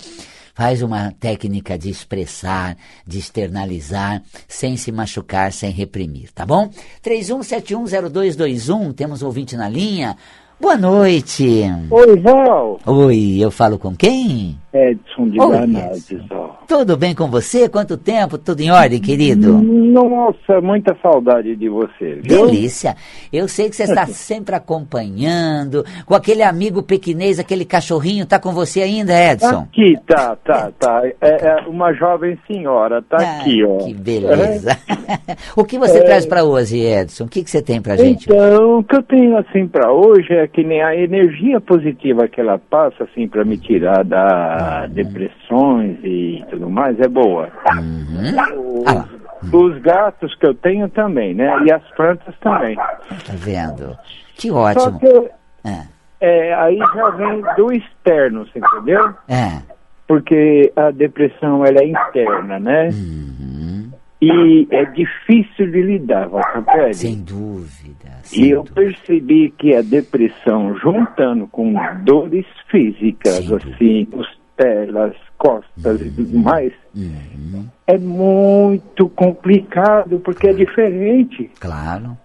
Faz 0.54 0.80
uma 0.80 1.10
técnica 1.10 1.76
de 1.76 1.90
expressar, 1.90 2.76
de 3.04 3.18
externalizar, 3.18 4.22
sem 4.46 4.76
se 4.76 4.92
machucar, 4.92 5.52
sem 5.52 5.72
reprimir, 5.72 6.30
tá 6.32 6.46
bom? 6.46 6.70
31710221, 7.02 8.94
temos 8.94 9.22
ouvinte 9.24 9.56
na 9.56 9.68
linha. 9.68 10.16
Boa 10.60 10.76
noite. 10.76 11.64
Oi, 11.90 12.20
Val. 12.20 12.78
Oi, 12.86 13.38
eu 13.40 13.50
falo 13.50 13.76
com 13.76 13.96
quem? 13.96 14.56
Edson 14.74 15.28
de 15.28 15.38
Granades, 15.38 16.26
Val. 16.28 16.64
Tudo 16.66 16.96
bem 16.96 17.14
com 17.14 17.28
você? 17.28 17.68
Quanto 17.68 17.96
tempo? 17.96 18.36
Tudo 18.36 18.60
em 18.60 18.70
ordem, 18.70 19.00
querido? 19.00 19.52
Nossa, 19.52 20.60
muita 20.60 20.96
saudade 21.00 21.54
de 21.54 21.68
você, 21.68 22.20
viu? 22.22 22.46
Delícia. 22.46 22.96
Eu 23.32 23.46
sei 23.46 23.70
que 23.70 23.76
você 23.76 23.84
está 23.84 24.06
sempre 24.10 24.56
acompanhando, 24.56 25.84
com 26.04 26.14
aquele 26.14 26.42
amigo 26.42 26.82
pequinês, 26.82 27.38
aquele 27.38 27.64
cachorrinho, 27.64 28.26
tá 28.26 28.40
com 28.40 28.52
você 28.52 28.82
ainda, 28.82 29.12
Edson? 29.12 29.68
Aqui, 29.70 29.96
tá, 30.06 30.36
tá, 30.44 30.72
tá. 30.76 31.02
É, 31.20 31.46
é 31.46 31.68
uma 31.68 31.92
jovem 31.92 32.36
senhora, 32.46 33.00
tá 33.02 33.18
ah, 33.20 33.40
aqui, 33.40 33.62
ó. 33.62 33.78
Que 33.78 33.94
beleza. 33.94 34.72
É. 34.72 35.36
o 35.56 35.64
que 35.64 35.78
você 35.78 35.98
é... 35.98 36.02
traz 36.02 36.26
para 36.26 36.42
hoje, 36.42 36.80
Edson? 36.80 37.24
O 37.24 37.28
que, 37.28 37.44
que 37.44 37.50
você 37.50 37.62
tem 37.62 37.80
pra 37.80 37.96
gente? 37.96 38.24
Então, 38.24 38.78
o 38.78 38.84
que 38.84 38.96
eu 38.96 39.02
tenho, 39.02 39.36
assim, 39.38 39.68
para 39.68 39.92
hoje 39.92 40.32
é 40.32 40.48
que 40.48 40.64
nem 40.64 40.82
a 40.82 40.96
energia 40.96 41.60
positiva 41.60 42.26
que 42.26 42.40
ela 42.40 42.58
passa, 42.58 43.04
assim, 43.04 43.28
para 43.28 43.44
me 43.44 43.56
tirar 43.56 44.02
da 44.04 44.63
depressões 44.88 45.98
e 46.02 46.44
tudo 46.50 46.68
mais, 46.70 46.98
é 47.00 47.08
boa. 47.08 47.48
Uhum. 47.76 48.80
O... 48.80 48.84
Ah 48.86 49.04
os 49.52 49.78
gatos 49.82 50.34
que 50.36 50.46
eu 50.46 50.54
tenho 50.54 50.88
também, 50.88 51.34
né? 51.34 51.52
E 51.66 51.72
as 51.72 51.82
plantas 51.94 52.34
também. 52.40 52.76
Tá 52.76 53.32
vendo? 53.34 53.96
Que 54.36 54.50
ótimo. 54.50 54.98
Que, 54.98 55.30
é. 55.68 55.94
É, 56.20 56.54
aí 56.54 56.78
já 56.78 57.10
vem 57.10 57.42
do 57.56 57.72
externo, 57.72 58.46
você 58.46 58.58
entendeu? 58.58 59.12
É. 59.28 59.60
Porque 60.06 60.72
a 60.74 60.90
depressão 60.90 61.64
ela 61.64 61.80
é 61.80 61.86
interna, 61.86 62.58
né? 62.58 62.88
Uhum. 62.90 63.90
E 64.22 64.66
é 64.70 64.84
difícil 64.86 65.70
de 65.70 65.82
lidar, 65.82 66.28
Valcapelli. 66.28 66.94
Sem 66.94 67.22
dúvida. 67.22 68.08
Sem 68.22 68.44
e 68.44 68.50
eu 68.50 68.62
dúvida. 68.62 68.80
percebi 68.80 69.50
que 69.50 69.74
a 69.74 69.82
depressão, 69.82 70.74
juntando 70.78 71.46
com 71.48 71.74
dores 72.04 72.46
físicas, 72.70 73.52
assim, 73.52 74.08
costelas, 74.54 75.14
costas 75.36 76.00
uhum. 76.00 76.06
e 76.06 76.10
tudo 76.10 76.38
mais, 76.38 76.72
uhum. 76.94 77.66
é 77.86 77.98
muito 77.98 79.08
complicado, 79.10 80.18
porque 80.20 80.48
é 80.48 80.52
diferente. 80.52 81.50
Claro. 81.60 82.16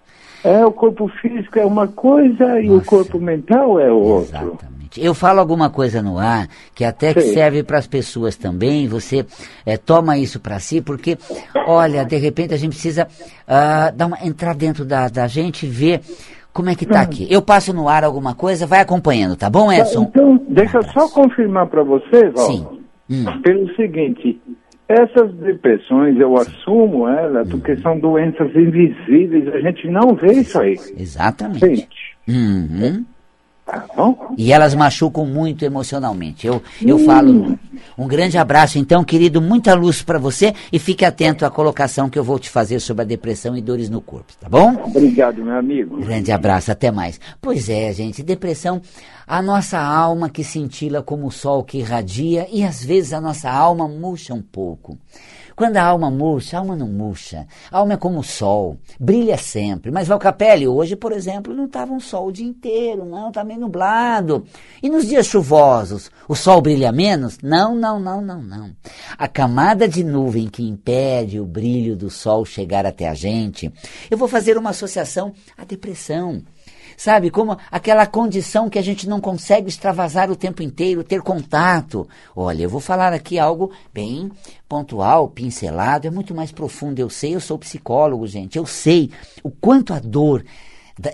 É, 0.43 0.65
o 0.65 0.71
corpo 0.71 1.09
físico 1.21 1.59
é 1.59 1.65
uma 1.65 1.87
coisa 1.87 2.45
Nossa. 2.45 2.61
e 2.61 2.69
o 2.69 2.81
corpo 2.81 3.19
mental 3.19 3.79
é 3.79 3.91
outra. 3.91 4.41
Exatamente. 4.41 4.79
Eu 4.97 5.13
falo 5.13 5.39
alguma 5.39 5.69
coisa 5.69 6.01
no 6.01 6.17
ar 6.17 6.47
que 6.73 6.83
até 6.83 7.13
que 7.13 7.21
serve 7.21 7.61
para 7.61 7.77
as 7.77 7.85
pessoas 7.85 8.35
também, 8.35 8.87
você 8.87 9.23
é, 9.63 9.77
toma 9.77 10.17
isso 10.17 10.39
para 10.39 10.59
si, 10.59 10.81
porque, 10.81 11.15
olha, 11.67 12.03
de 12.03 12.17
repente 12.17 12.55
a 12.55 12.57
gente 12.57 12.71
precisa 12.71 13.05
uh, 13.05 13.95
dar 13.95 14.07
uma, 14.07 14.17
entrar 14.25 14.55
dentro 14.55 14.83
da, 14.83 15.07
da 15.07 15.27
gente 15.27 15.67
e 15.67 15.69
ver 15.69 16.01
como 16.53 16.69
é 16.69 16.75
que 16.75 16.85
tá 16.85 17.01
aqui? 17.01 17.27
Eu 17.29 17.41
passo 17.41 17.73
no 17.73 17.87
ar 17.87 18.03
alguma 18.03 18.33
coisa, 18.35 18.65
vai 18.65 18.79
acompanhando, 18.79 19.35
tá 19.35 19.49
bom, 19.49 19.71
Edson? 19.71 20.03
Então, 20.03 20.41
deixa 20.49 20.77
eu 20.77 20.83
só 20.83 21.07
confirmar 21.09 21.67
para 21.67 21.83
você, 21.83 22.29
Val. 22.29 22.45
Sim. 22.45 22.67
Hum. 23.09 23.41
Pelo 23.41 23.75
seguinte, 23.75 24.39
essas 24.87 25.33
depressões 25.35 26.19
eu 26.19 26.35
assumo 26.35 27.07
elas 27.07 27.47
hum. 27.47 27.51
porque 27.51 27.77
são 27.77 27.99
doenças 27.99 28.53
invisíveis, 28.55 29.47
a 29.47 29.59
gente 29.59 29.87
não 29.87 30.15
vê 30.15 30.33
isso 30.33 30.59
aí. 30.59 30.75
Exatamente. 30.97 31.59
Sente. 31.59 32.17
Uhum. 32.27 33.05
Tá 33.69 33.85
bom? 33.95 34.33
E 34.35 34.51
elas 34.51 34.73
machucam 34.73 35.25
muito 35.25 35.63
emocionalmente. 35.63 36.47
Eu, 36.47 36.61
eu 36.81 36.95
hum. 36.95 37.05
falo. 37.05 37.59
Um 37.95 38.07
grande 38.07 38.37
abraço, 38.37 38.79
então, 38.79 39.03
querido. 39.03 39.39
Muita 39.39 39.75
luz 39.75 40.01
para 40.01 40.17
você 40.17 40.55
e 40.73 40.79
fique 40.79 41.05
atento 41.05 41.45
à 41.45 41.51
colocação 41.51 42.09
que 42.09 42.17
eu 42.17 42.23
vou 42.23 42.39
te 42.39 42.49
fazer 42.49 42.79
sobre 42.79 43.03
a 43.03 43.05
depressão 43.05 43.55
e 43.55 43.61
dores 43.61 43.89
no 43.89 44.01
corpo, 44.01 44.33
tá 44.39 44.49
bom? 44.49 44.73
Obrigado, 44.85 45.43
meu 45.43 45.55
amigo. 45.55 45.97
Grande 45.97 46.31
abraço, 46.31 46.71
até 46.71 46.89
mais. 46.89 47.19
Pois 47.39 47.69
é, 47.69 47.93
gente, 47.93 48.23
depressão, 48.23 48.81
a 49.27 49.41
nossa 49.41 49.79
alma 49.79 50.29
que 50.29 50.43
cintila 50.43 51.03
como 51.03 51.27
o 51.27 51.31
sol 51.31 51.63
que 51.63 51.77
irradia 51.77 52.47
e 52.51 52.63
às 52.63 52.83
vezes 52.83 53.13
a 53.13 53.21
nossa 53.21 53.51
alma 53.51 53.87
murcha 53.87 54.33
um 54.33 54.41
pouco. 54.41 54.97
Quando 55.59 55.75
a 55.75 55.83
alma 55.83 56.09
murcha, 56.09 56.55
a 56.55 56.61
alma 56.61 56.73
não 56.73 56.87
murcha. 56.87 57.45
A 57.69 57.79
alma 57.79 57.95
é 57.95 57.97
como 57.97 58.21
o 58.21 58.23
sol, 58.23 58.77
brilha 58.97 59.37
sempre. 59.37 59.91
Mas 59.91 60.07
Valcapelli, 60.07 60.65
hoje, 60.65 60.95
por 60.95 61.11
exemplo, 61.11 61.53
não 61.53 61.65
estava 61.65 61.91
um 61.91 61.99
sol 61.99 62.27
o 62.27 62.31
dia 62.31 62.47
inteiro, 62.47 63.03
não, 63.03 63.27
está 63.27 63.43
meio 63.43 63.59
nublado. 63.59 64.45
E 64.81 64.89
nos 64.89 65.05
dias 65.05 65.27
chuvosos, 65.27 66.09
o 66.29 66.33
sol 66.33 66.61
brilha 66.61 66.93
menos? 66.93 67.39
Não, 67.43 67.75
não, 67.75 67.99
não, 67.99 68.21
não, 68.21 68.41
não. 68.41 68.71
A 69.17 69.27
camada 69.27 69.85
de 69.85 70.01
nuvem 70.01 70.47
que 70.47 70.63
impede 70.63 71.41
o 71.41 71.45
brilho 71.45 71.93
do 71.93 72.09
sol 72.09 72.45
chegar 72.45 72.85
até 72.85 73.09
a 73.09 73.13
gente, 73.13 73.69
eu 74.09 74.17
vou 74.17 74.29
fazer 74.29 74.57
uma 74.57 74.69
associação 74.69 75.33
à 75.57 75.65
depressão. 75.65 76.41
Sabe? 76.99 77.31
Como 77.31 77.57
aquela 77.71 78.05
condição 78.05 78.69
que 78.69 78.77
a 78.77 78.81
gente 78.81 79.07
não 79.07 79.21
consegue 79.21 79.69
extravasar 79.69 80.29
o 80.29 80.35
tempo 80.35 80.61
inteiro, 80.61 81.01
ter 81.01 81.21
contato. 81.21 82.05
Olha, 82.35 82.63
eu 82.63 82.69
vou 82.69 82.81
falar 82.81 83.13
aqui 83.13 83.39
algo 83.39 83.71
bem 83.93 84.29
pontual, 84.67 85.29
pincelado, 85.29 86.07
é 86.07 86.11
muito 86.11 86.35
mais 86.35 86.51
profundo. 86.51 86.99
Eu 86.99 87.09
sei, 87.09 87.33
eu 87.35 87.39
sou 87.39 87.57
psicólogo, 87.57 88.27
gente. 88.27 88.57
Eu 88.57 88.65
sei 88.65 89.09
o 89.41 89.49
quanto 89.49 89.93
a 89.93 89.99
dor 89.99 90.43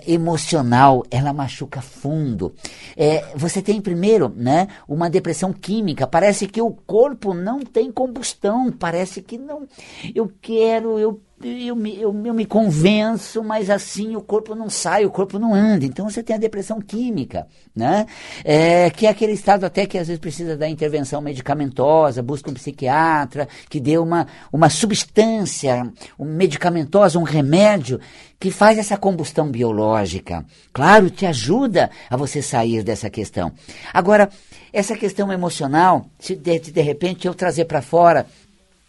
emocional, 0.08 1.04
ela 1.08 1.32
machuca 1.32 1.80
fundo. 1.80 2.52
É, 2.96 3.24
você 3.36 3.62
tem 3.62 3.80
primeiro, 3.80 4.28
né, 4.28 4.66
uma 4.88 5.08
depressão 5.08 5.52
química. 5.52 6.04
Parece 6.04 6.48
que 6.48 6.60
o 6.60 6.72
corpo 6.72 7.32
não 7.32 7.60
tem 7.60 7.92
combustão. 7.92 8.72
Parece 8.72 9.22
que 9.22 9.38
não. 9.38 9.68
Eu 10.12 10.28
quero, 10.42 10.98
eu 10.98 11.20
eu 11.42 11.76
me, 11.76 11.94
eu, 12.00 12.14
eu 12.24 12.34
me 12.34 12.46
convenço, 12.46 13.44
mas 13.44 13.68
assim 13.68 14.16
o 14.16 14.22
corpo 14.22 14.54
não 14.54 14.70
sai, 14.70 15.04
o 15.04 15.10
corpo 15.10 15.38
não 15.38 15.54
anda. 15.54 15.84
Então 15.84 16.08
você 16.08 16.22
tem 16.22 16.34
a 16.34 16.38
depressão 16.38 16.80
química, 16.80 17.46
né? 17.74 18.06
É, 18.42 18.88
que 18.88 19.06
é 19.06 19.10
aquele 19.10 19.32
estado 19.32 19.64
até 19.64 19.84
que 19.84 19.98
às 19.98 20.06
vezes 20.06 20.18
precisa 20.18 20.56
da 20.56 20.66
intervenção 20.66 21.20
medicamentosa, 21.20 22.22
busca 22.22 22.50
um 22.50 22.54
psiquiatra 22.54 23.46
que 23.68 23.78
dê 23.78 23.98
uma, 23.98 24.26
uma 24.50 24.70
substância 24.70 25.92
um 26.18 26.24
medicamentosa, 26.24 27.18
um 27.18 27.22
remédio 27.22 28.00
que 28.40 28.50
faz 28.50 28.78
essa 28.78 28.96
combustão 28.96 29.50
biológica. 29.50 30.44
Claro, 30.72 31.10
te 31.10 31.26
ajuda 31.26 31.90
a 32.08 32.16
você 32.16 32.40
sair 32.40 32.82
dessa 32.82 33.10
questão. 33.10 33.52
Agora, 33.92 34.30
essa 34.72 34.96
questão 34.96 35.30
emocional, 35.30 36.06
se 36.18 36.34
de, 36.34 36.58
de 36.58 36.80
repente 36.80 37.26
eu 37.26 37.34
trazer 37.34 37.66
para 37.66 37.82
fora, 37.82 38.26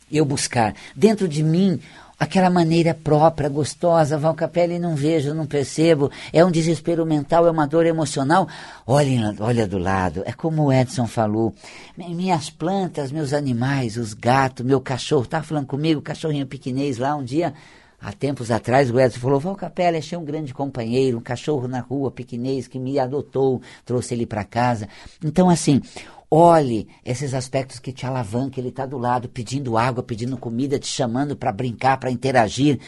eu 0.10 0.24
buscar 0.24 0.74
dentro 0.96 1.28
de 1.28 1.44
mim 1.44 1.80
aquela 2.20 2.50
maneira 2.50 2.94
própria, 2.94 3.50
gostosa, 3.50 4.18
Val 4.18 4.34
Capelli, 4.34 4.80
não 4.80 4.96
vejo, 4.96 5.34
não 5.34 5.46
percebo, 5.46 6.12
é 6.34 6.44
um 6.44 6.52
desespero 6.52 7.06
mental, 7.06 7.46
é 7.48 7.52
uma 7.52 7.68
dor 7.68 7.86
emocional. 7.86 8.48
Olha, 8.86 9.36
olha 9.40 9.68
do 9.68 9.78
lado, 9.78 10.24
é 10.26 10.34
como 10.34 10.66
o 10.66 10.74
Edson 10.74 11.06
falou, 11.06 11.54
minhas 11.98 12.50
plantas, 12.50 13.12
meus 13.12 13.34
animais, 13.34 13.98
os 13.98 14.14
gatos, 14.14 14.66
meu 14.66 14.82
cachorro, 14.82 15.24
estava 15.24 15.44
falando 15.44 15.68
comigo, 15.68 16.02
cachorrinho 16.02 16.48
pequenês 16.48 16.98
lá 16.98 17.16
um 17.16 17.24
dia, 17.24 17.54
há 18.02 18.12
tempos 18.12 18.50
atrás, 18.50 18.90
o 18.90 19.00
Edson 19.00 19.20
falou, 19.20 19.40
Val 19.40 19.56
Capelli, 19.56 19.98
achei 19.98 20.18
um 20.18 20.26
grande 20.26 20.54
companheiro, 20.54 21.18
um 21.18 21.22
cachorro 21.22 21.68
na 21.68 21.82
rua, 21.82 22.10
pequenês, 22.10 22.68
que 22.68 22.80
me 22.80 22.98
adotou, 22.98 23.62
trouxe 23.86 24.16
ele 24.16 24.26
para 24.26 24.44
casa. 24.44 24.88
Então, 25.24 25.50
assim, 25.50 25.82
Olhe 26.30 26.88
esses 27.06 27.34
aspectos 27.34 27.80
que 27.80 27.94
te 27.94 28.06
alavancam. 28.06 28.60
Ele 28.60 28.70
está 28.70 28.86
do 28.86 28.98
lado, 28.98 29.30
pedindo 29.30 29.78
água, 29.78 30.04
pedindo 30.04 30.38
comida, 30.38 30.78
te 30.80 30.88
chamando 30.88 31.36
para 31.36 31.52
brincar, 31.52 31.98
para 31.98 32.12
interagir. 32.12 32.80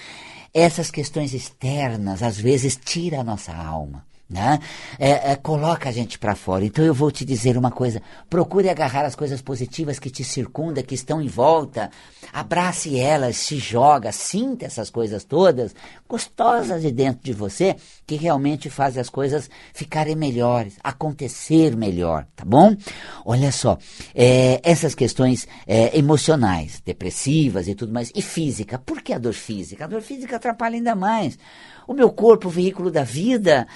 Essas 0.54 0.92
questões 0.92 1.34
externas, 1.34 2.22
às 2.22 2.38
vezes, 2.38 2.76
tira 2.76 3.22
a 3.22 3.24
nossa 3.24 3.56
alma. 3.56 4.09
Né? 4.30 4.60
É, 5.00 5.32
é, 5.32 5.36
coloca 5.36 5.90
a 5.90 5.92
gente 5.92 6.20
para 6.20 6.36
fora. 6.36 6.64
Então 6.64 6.86
eu 6.86 6.94
vou 6.94 7.10
te 7.10 7.26
dizer 7.26 7.58
uma 7.58 7.72
coisa: 7.72 8.00
procure 8.30 8.70
agarrar 8.70 9.04
as 9.04 9.16
coisas 9.16 9.42
positivas 9.42 9.98
que 9.98 10.12
te 10.12 10.24
circundam, 10.24 10.84
que 10.84 10.94
estão 10.94 11.20
em 11.20 11.28
volta, 11.28 11.90
abrace 12.32 13.00
elas, 13.00 13.38
se 13.38 13.58
joga, 13.58 14.12
sinta 14.12 14.68
essas 14.68 14.92
coisas 14.92 15.24
todas 15.24 15.74
gostosas 16.10 16.82
de 16.82 16.92
dentro 16.92 17.24
de 17.24 17.32
você, 17.32 17.76
que 18.08 18.16
realmente 18.16 18.68
fazem 18.68 19.00
as 19.00 19.10
coisas 19.10 19.48
ficarem 19.74 20.16
melhores, 20.16 20.78
acontecer 20.84 21.76
melhor, 21.78 22.26
tá 22.36 22.44
bom? 22.44 22.76
Olha 23.24 23.52
só, 23.52 23.78
é, 24.16 24.60
essas 24.64 24.96
questões 24.96 25.48
é, 25.68 25.96
emocionais, 25.96 26.82
depressivas 26.84 27.68
e 27.68 27.76
tudo 27.76 27.94
mais, 27.94 28.12
e 28.16 28.24
física. 28.24 28.80
Por 28.80 29.04
que 29.04 29.14
a 29.14 29.20
dor 29.20 29.34
física? 29.34 29.86
A 29.86 29.88
dor 29.88 30.02
física 30.02 30.38
atrapalha 30.38 30.76
ainda 30.76 30.96
mais. 30.96 31.38
O 31.88 31.94
meu 31.94 32.12
corpo, 32.12 32.48
o 32.48 32.52
veículo 32.52 32.90
da 32.90 33.04
vida, 33.04 33.68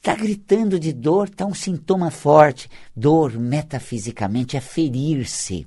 Está 0.00 0.14
gritando 0.14 0.80
de 0.80 0.94
dor, 0.94 1.28
está 1.28 1.44
um 1.44 1.52
sintoma 1.52 2.10
forte. 2.10 2.70
Dor, 2.96 3.38
metafisicamente, 3.38 4.56
é 4.56 4.60
ferir-se. 4.60 5.66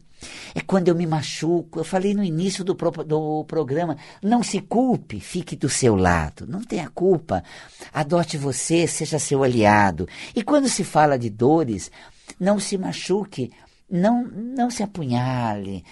É 0.55 0.61
quando 0.61 0.87
eu 0.87 0.95
me 0.95 1.05
machuco. 1.05 1.79
Eu 1.79 1.83
falei 1.83 2.15
no 2.15 2.23
início 2.23 2.63
do, 2.63 2.73
pro, 2.73 2.89
do 3.03 3.43
programa: 3.45 3.95
não 4.23 4.41
se 4.41 4.59
culpe, 4.59 5.19
fique 5.19 5.55
do 5.55 5.69
seu 5.69 5.95
lado. 5.95 6.47
Não 6.47 6.63
tenha 6.63 6.89
culpa. 6.89 7.43
Adote 7.93 8.35
você, 8.35 8.87
seja 8.87 9.19
seu 9.19 9.43
aliado. 9.43 10.07
E 10.35 10.41
quando 10.41 10.67
se 10.67 10.83
fala 10.83 11.19
de 11.19 11.29
dores, 11.29 11.91
não 12.39 12.59
se 12.59 12.75
machuque. 12.75 13.51
Não, 13.91 14.23
não 14.25 14.71
se 14.71 14.81
apunhale, 14.81 15.83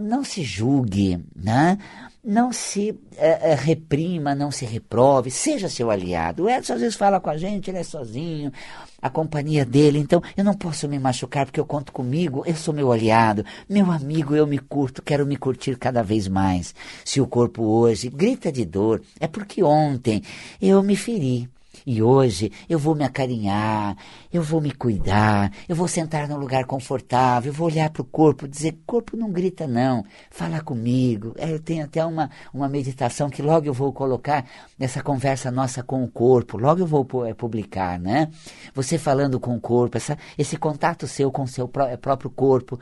não 0.00 0.22
se 0.22 0.44
julgue, 0.44 1.18
né? 1.34 1.78
Não 2.22 2.52
se 2.52 2.98
é, 3.16 3.54
reprima, 3.54 4.34
não 4.34 4.50
se 4.50 4.64
reprove, 4.64 5.30
seja 5.30 5.68
seu 5.68 5.90
aliado. 5.90 6.44
O 6.44 6.50
Edson 6.50 6.74
às 6.74 6.80
vezes 6.80 6.96
fala 6.96 7.18
com 7.18 7.30
a 7.30 7.36
gente, 7.36 7.70
ele 7.70 7.78
é 7.78 7.82
sozinho, 7.82 8.52
a 9.00 9.08
companhia 9.08 9.64
dele, 9.64 9.98
então 9.98 10.22
eu 10.36 10.44
não 10.44 10.54
posso 10.54 10.86
me 10.88 10.98
machucar 10.98 11.46
porque 11.46 11.60
eu 11.60 11.64
conto 11.64 11.92
comigo, 11.92 12.42
eu 12.46 12.54
sou 12.54 12.74
meu 12.74 12.92
aliado, 12.92 13.44
meu 13.68 13.90
amigo, 13.90 14.34
eu 14.34 14.46
me 14.46 14.58
curto, 14.58 15.02
quero 15.02 15.26
me 15.26 15.36
curtir 15.36 15.76
cada 15.76 16.02
vez 16.02 16.28
mais. 16.28 16.74
Se 17.04 17.20
o 17.20 17.26
corpo 17.26 17.62
hoje 17.62 18.10
grita 18.10 18.52
de 18.52 18.64
dor, 18.64 19.02
é 19.18 19.26
porque 19.26 19.62
ontem 19.62 20.22
eu 20.60 20.82
me 20.82 20.96
feri. 20.96 21.48
E 21.86 22.02
hoje 22.02 22.52
eu 22.68 22.78
vou 22.78 22.94
me 22.94 23.04
acarinhar, 23.04 23.96
eu 24.32 24.42
vou 24.42 24.60
me 24.60 24.70
cuidar, 24.70 25.52
eu 25.68 25.74
vou 25.74 25.88
sentar 25.88 26.28
num 26.28 26.36
lugar 26.36 26.64
confortável, 26.64 27.50
eu 27.50 27.56
vou 27.56 27.68
olhar 27.68 27.88
para 27.90 28.02
o 28.02 28.04
corpo, 28.04 28.48
dizer: 28.48 28.78
corpo 28.86 29.16
não 29.16 29.30
grita, 29.30 29.66
não, 29.66 30.04
fala 30.30 30.60
comigo. 30.60 31.34
É, 31.38 31.50
eu 31.50 31.60
tenho 31.60 31.84
até 31.84 32.04
uma, 32.04 32.30
uma 32.52 32.68
meditação 32.68 33.30
que 33.30 33.40
logo 33.40 33.66
eu 33.66 33.72
vou 33.72 33.92
colocar 33.92 34.44
nessa 34.78 35.02
conversa 35.02 35.50
nossa 35.50 35.82
com 35.82 36.04
o 36.04 36.08
corpo, 36.08 36.58
logo 36.58 36.80
eu 36.80 36.86
vou 36.86 37.06
é, 37.26 37.34
publicar, 37.34 37.98
né? 37.98 38.28
Você 38.74 38.98
falando 38.98 39.40
com 39.40 39.56
o 39.56 39.60
corpo, 39.60 39.96
essa, 39.96 40.18
esse 40.36 40.56
contato 40.56 41.06
seu 41.06 41.30
com 41.30 41.42
o 41.42 41.48
seu 41.48 41.66
pró 41.68 41.86
é, 41.86 41.96
próprio 41.96 42.30
corpo, 42.30 42.78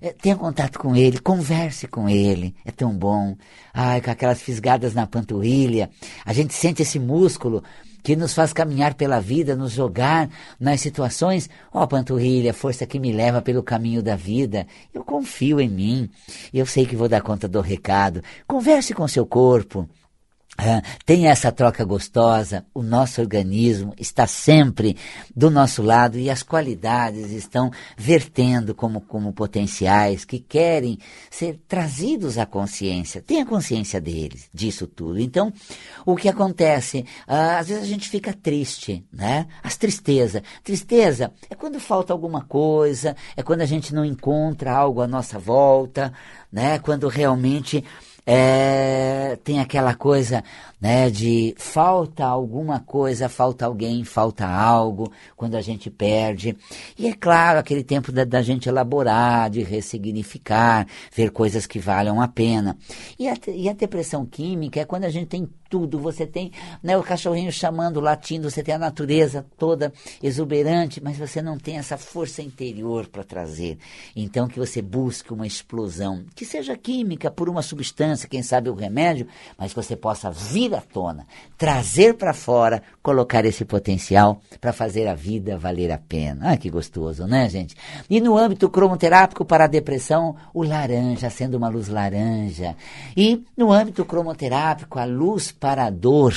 é, 0.00 0.12
tenha 0.12 0.36
contato 0.36 0.78
com 0.78 0.96
ele, 0.96 1.18
converse 1.18 1.86
com 1.86 2.08
ele, 2.08 2.54
é 2.64 2.70
tão 2.70 2.92
bom. 2.96 3.36
Ai, 3.72 4.00
com 4.00 4.10
aquelas 4.10 4.42
fisgadas 4.42 4.94
na 4.94 5.06
panturrilha, 5.06 5.90
a 6.24 6.32
gente 6.32 6.54
sente 6.54 6.82
esse 6.82 6.98
músculo 6.98 7.62
que 8.02 8.16
nos 8.16 8.34
faz 8.34 8.52
caminhar 8.52 8.94
pela 8.94 9.20
vida, 9.20 9.54
nos 9.54 9.72
jogar 9.72 10.28
nas 10.58 10.80
situações. 10.80 11.48
Ó, 11.72 11.82
oh, 11.82 11.88
panturrilha, 11.88 12.52
força 12.52 12.86
que 12.86 12.98
me 12.98 13.12
leva 13.12 13.40
pelo 13.40 13.62
caminho 13.62 14.02
da 14.02 14.16
vida. 14.16 14.66
Eu 14.92 15.04
confio 15.04 15.60
em 15.60 15.68
mim. 15.68 16.10
Eu 16.52 16.66
sei 16.66 16.84
que 16.84 16.96
vou 16.96 17.08
dar 17.08 17.22
conta 17.22 17.46
do 17.46 17.60
recado. 17.60 18.22
Converse 18.46 18.92
com 18.94 19.06
seu 19.06 19.24
corpo. 19.24 19.88
Ah, 20.58 20.82
tem 21.06 21.28
essa 21.28 21.50
troca 21.50 21.82
gostosa, 21.82 22.66
o 22.74 22.82
nosso 22.82 23.22
organismo 23.22 23.94
está 23.98 24.26
sempre 24.26 24.98
do 25.34 25.50
nosso 25.50 25.82
lado 25.82 26.18
e 26.18 26.28
as 26.28 26.42
qualidades 26.42 27.30
estão 27.30 27.70
vertendo 27.96 28.74
como, 28.74 29.00
como 29.00 29.32
potenciais 29.32 30.26
que 30.26 30.38
querem 30.38 30.98
ser 31.30 31.58
trazidos 31.66 32.36
à 32.36 32.44
consciência. 32.44 33.22
Tenha 33.22 33.46
consciência 33.46 33.98
deles, 33.98 34.50
disso 34.52 34.86
tudo. 34.86 35.18
Então, 35.18 35.50
o 36.04 36.14
que 36.14 36.28
acontece? 36.28 37.06
Ah, 37.26 37.58
às 37.58 37.68
vezes 37.68 37.84
a 37.84 37.86
gente 37.86 38.10
fica 38.10 38.34
triste, 38.34 39.04
né? 39.10 39.46
As 39.62 39.78
tristeza. 39.78 40.42
Tristeza 40.62 41.32
é 41.48 41.54
quando 41.54 41.80
falta 41.80 42.12
alguma 42.12 42.42
coisa, 42.42 43.16
é 43.34 43.42
quando 43.42 43.62
a 43.62 43.66
gente 43.66 43.94
não 43.94 44.04
encontra 44.04 44.70
algo 44.70 45.00
à 45.00 45.06
nossa 45.06 45.38
volta, 45.38 46.12
né? 46.52 46.78
Quando 46.78 47.08
realmente 47.08 47.82
é, 48.24 49.36
tem 49.42 49.58
aquela 49.58 49.94
coisa 49.94 50.44
né, 50.80 51.10
de 51.10 51.54
falta 51.58 52.24
alguma 52.24 52.80
coisa, 52.80 53.28
falta 53.28 53.66
alguém, 53.66 54.04
falta 54.04 54.46
algo, 54.46 55.12
quando 55.36 55.56
a 55.56 55.60
gente 55.60 55.90
perde. 55.90 56.56
E 56.98 57.08
é 57.08 57.14
claro, 57.14 57.58
aquele 57.58 57.82
tempo 57.84 58.12
da, 58.12 58.24
da 58.24 58.42
gente 58.42 58.68
elaborar, 58.68 59.50
de 59.50 59.62
ressignificar, 59.62 60.86
ver 61.14 61.30
coisas 61.30 61.66
que 61.66 61.78
valham 61.78 62.20
a 62.20 62.28
pena. 62.28 62.76
E 63.18 63.28
a, 63.28 63.34
e 63.48 63.68
a 63.68 63.72
depressão 63.72 64.24
química 64.24 64.80
é 64.80 64.84
quando 64.84 65.04
a 65.04 65.10
gente 65.10 65.26
tem 65.26 65.48
tudo, 65.72 65.98
você 65.98 66.26
tem 66.26 66.52
né, 66.82 66.98
o 66.98 67.02
cachorrinho 67.02 67.50
chamando, 67.50 67.98
latindo, 67.98 68.50
você 68.50 68.62
tem 68.62 68.74
a 68.74 68.78
natureza 68.78 69.46
toda 69.56 69.90
exuberante, 70.22 71.02
mas 71.02 71.16
você 71.16 71.40
não 71.40 71.56
tem 71.56 71.78
essa 71.78 71.96
força 71.96 72.42
interior 72.42 73.06
para 73.06 73.24
trazer. 73.24 73.78
Então 74.14 74.46
que 74.46 74.58
você 74.58 74.82
busque 74.82 75.32
uma 75.32 75.46
explosão, 75.46 76.26
que 76.34 76.44
seja 76.44 76.76
química, 76.76 77.30
por 77.30 77.48
uma 77.48 77.62
substância, 77.62 78.28
quem 78.28 78.42
sabe 78.42 78.68
o 78.68 78.74
remédio, 78.74 79.26
mas 79.56 79.72
que 79.72 79.82
você 79.82 79.96
possa 79.96 80.30
vir 80.30 80.74
à 80.74 80.82
tona, 80.82 81.26
trazer 81.56 82.18
para 82.18 82.34
fora, 82.34 82.82
colocar 83.02 83.42
esse 83.46 83.64
potencial 83.64 84.42
para 84.60 84.74
fazer 84.74 85.06
a 85.06 85.14
vida 85.14 85.56
valer 85.56 85.90
a 85.90 85.96
pena. 85.96 86.50
Ah, 86.50 86.56
que 86.58 86.68
gostoso, 86.68 87.26
né, 87.26 87.48
gente? 87.48 87.74
E 88.10 88.20
no 88.20 88.36
âmbito 88.36 88.68
cromoterápico 88.68 89.42
para 89.42 89.64
a 89.64 89.68
depressão, 89.68 90.36
o 90.52 90.62
laranja, 90.62 91.30
sendo 91.30 91.56
uma 91.56 91.70
luz 91.70 91.88
laranja. 91.88 92.76
E 93.16 93.42
no 93.56 93.72
âmbito 93.72 94.04
cromoterápico, 94.04 94.98
a 94.98 95.06
luz 95.06 95.50
para 95.62 95.84
a 95.84 95.90
dor 95.90 96.34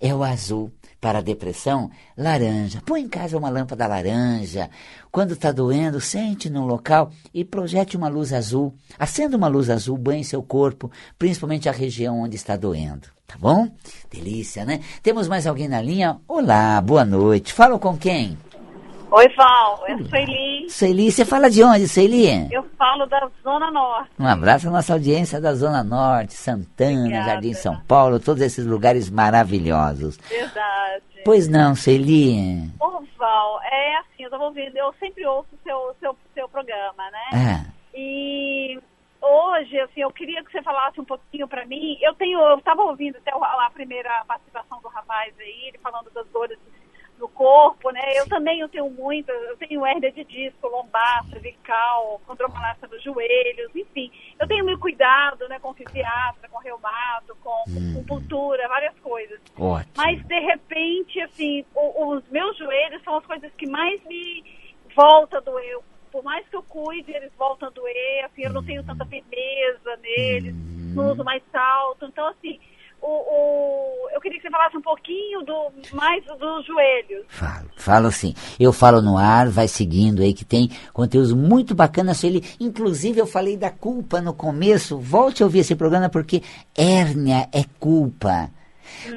é 0.00 0.14
o 0.14 0.24
azul 0.24 0.72
para 0.98 1.18
a 1.18 1.22
depressão, 1.22 1.90
laranja. 2.16 2.80
Põe 2.86 3.02
em 3.02 3.08
casa 3.08 3.36
uma 3.36 3.50
lâmpada 3.50 3.86
laranja. 3.86 4.70
Quando 5.12 5.34
está 5.34 5.52
doendo, 5.52 6.00
sente 6.00 6.48
no 6.48 6.64
local 6.64 7.10
e 7.34 7.44
projete 7.44 7.94
uma 7.94 8.08
luz 8.08 8.32
azul. 8.32 8.74
Acenda 8.98 9.36
uma 9.36 9.48
luz 9.48 9.68
azul, 9.68 9.98
banhe 9.98 10.24
seu 10.24 10.42
corpo, 10.42 10.90
principalmente 11.18 11.68
a 11.68 11.72
região 11.72 12.20
onde 12.20 12.36
está 12.36 12.56
doendo. 12.56 13.06
Tá 13.26 13.36
bom? 13.38 13.68
Delícia, 14.10 14.64
né? 14.64 14.80
Temos 15.02 15.28
mais 15.28 15.46
alguém 15.46 15.68
na 15.68 15.82
linha? 15.82 16.18
Olá, 16.26 16.80
boa 16.80 17.04
noite. 17.04 17.52
Falo 17.52 17.78
com 17.78 17.98
quem? 17.98 18.38
Oi, 19.16 19.28
Val, 19.36 19.84
é 19.86 19.96
Sueli. 20.08 20.68
Sueli, 20.68 21.12
você 21.12 21.24
fala 21.24 21.48
de 21.48 21.62
onde, 21.62 21.86
Sueli? 21.86 22.52
Eu 22.52 22.64
falo 22.76 23.06
da 23.06 23.30
Zona 23.44 23.70
Norte. 23.70 24.10
Um 24.18 24.26
abraço 24.26 24.66
à 24.66 24.72
nossa 24.72 24.92
audiência 24.92 25.40
da 25.40 25.54
Zona 25.54 25.84
Norte, 25.84 26.32
Santana, 26.34 26.98
Obrigada. 26.98 27.24
Jardim 27.30 27.52
São 27.54 27.80
Paulo, 27.86 28.18
todos 28.18 28.42
esses 28.42 28.66
lugares 28.66 29.08
maravilhosos. 29.08 30.16
Verdade. 30.28 31.04
Pois 31.24 31.46
não, 31.46 31.76
Sueli? 31.76 32.68
Ô, 32.80 33.04
Val, 33.16 33.60
é 33.62 33.96
assim, 33.98 34.24
eu 34.24 34.30
tava 34.30 34.44
ouvindo, 34.46 34.76
eu 34.76 34.92
sempre 34.98 35.24
ouço 35.26 35.48
o 35.52 35.58
seu, 35.62 35.96
seu, 36.00 36.16
seu 36.34 36.48
programa, 36.48 37.08
né? 37.12 37.30
Ah, 37.32 37.70
E 37.94 38.80
hoje, 39.22 39.78
assim, 39.78 40.00
eu 40.00 40.10
queria 40.10 40.42
que 40.42 40.50
você 40.50 40.60
falasse 40.60 41.00
um 41.00 41.04
pouquinho 41.04 41.46
pra 41.46 41.64
mim. 41.66 41.96
Eu 42.02 42.14
tenho, 42.14 42.40
eu 42.40 42.60
tava 42.62 42.82
ouvindo 42.82 43.16
até 43.18 43.30
a 43.32 43.70
primeira 43.72 44.10
participação 44.26 44.80
do 44.82 44.88
rapaz 44.88 45.32
aí, 45.38 45.68
ele 45.68 45.78
falando 45.78 46.10
das 46.12 46.26
dores 46.32 46.58
no 47.24 47.28
corpo, 47.30 47.90
né? 47.90 48.02
Eu 48.18 48.26
também 48.26 48.60
eu 48.60 48.68
tenho 48.68 48.90
muitas, 48.90 49.34
eu 49.48 49.56
tenho 49.56 49.84
hérnia 49.86 50.12
de 50.12 50.24
disco, 50.24 50.68
lombar, 50.68 51.24
cervical, 51.30 52.20
condromalácia 52.26 52.86
nos 52.86 53.02
joelhos, 53.02 53.74
enfim. 53.74 54.12
Eu 54.38 54.46
tenho 54.46 54.64
meu 54.64 54.78
cuidado, 54.78 55.48
né, 55.48 55.58
com 55.58 55.72
fisiatra, 55.72 56.48
com 56.50 56.58
reumato, 56.58 57.34
com 57.40 57.50
Hum. 57.68 57.90
acupuntura, 57.92 58.68
várias 58.68 58.98
coisas. 59.00 59.40
ótimo. 59.58 59.92
Mas 59.96 60.20
de 60.26 60.38
repente, 60.40 61.20
assim, 61.22 61.64
o- 61.74 62.08
os 62.14 62.28
meus 62.28 62.56
joelhos 62.58 63.02
são 63.04 63.16
as 63.16 63.24
coisas 63.24 63.50
que 63.54 63.66
mais 63.66 64.02
me 64.04 64.44
voltam 64.94 65.38
a 65.38 65.42
doer. 65.42 65.78
Por 66.12 66.22
mais 66.22 66.46
que 66.48 66.56
eu 66.56 66.62
cuide, 66.62 67.10
eles 67.12 67.32
voltam 67.38 67.68
a 67.68 67.72
doer. 67.72 68.24
Assim, 68.24 68.42
eu 68.42 68.52
não 68.52 68.62
tenho 68.62 68.82
tanta 68.84 69.04
firmeza 69.06 69.96
neles, 70.02 70.54
não 70.94 71.12
uso 71.12 71.24
mais 71.24 71.42
salto. 71.50 72.04
Então, 72.06 72.26
assim, 72.28 72.60
o, 73.06 74.04
o- 74.06 74.10
eu 74.14 74.20
queria 74.20 74.38
que 74.38 74.42
você 74.46 74.50
falasse 74.50 74.76
um 74.76 74.82
pouquinho 74.82 75.42
do 75.44 75.96
mais 75.96 76.24
dos 76.24 76.66
joelhos. 76.66 77.24
Falo, 77.28 77.68
falo 77.76 78.10
sim. 78.12 78.34
Eu 78.58 78.72
falo 78.72 79.02
no 79.02 79.18
ar, 79.18 79.48
vai 79.48 79.68
seguindo 79.68 80.22
aí 80.22 80.32
que 80.32 80.44
tem 80.44 80.70
conteúdos 80.92 81.32
muito 81.32 81.74
bacanas. 81.74 82.18
Sueli. 82.18 82.42
Inclusive 82.60 83.20
eu 83.20 83.26
falei 83.26 83.56
da 83.56 83.70
culpa 83.70 84.20
no 84.20 84.32
começo. 84.32 84.98
Volte 84.98 85.42
a 85.42 85.46
ouvir 85.46 85.58
esse 85.60 85.74
programa 85.74 86.08
porque 86.08 86.42
hérnia 86.76 87.48
é 87.52 87.64
culpa. 87.78 88.48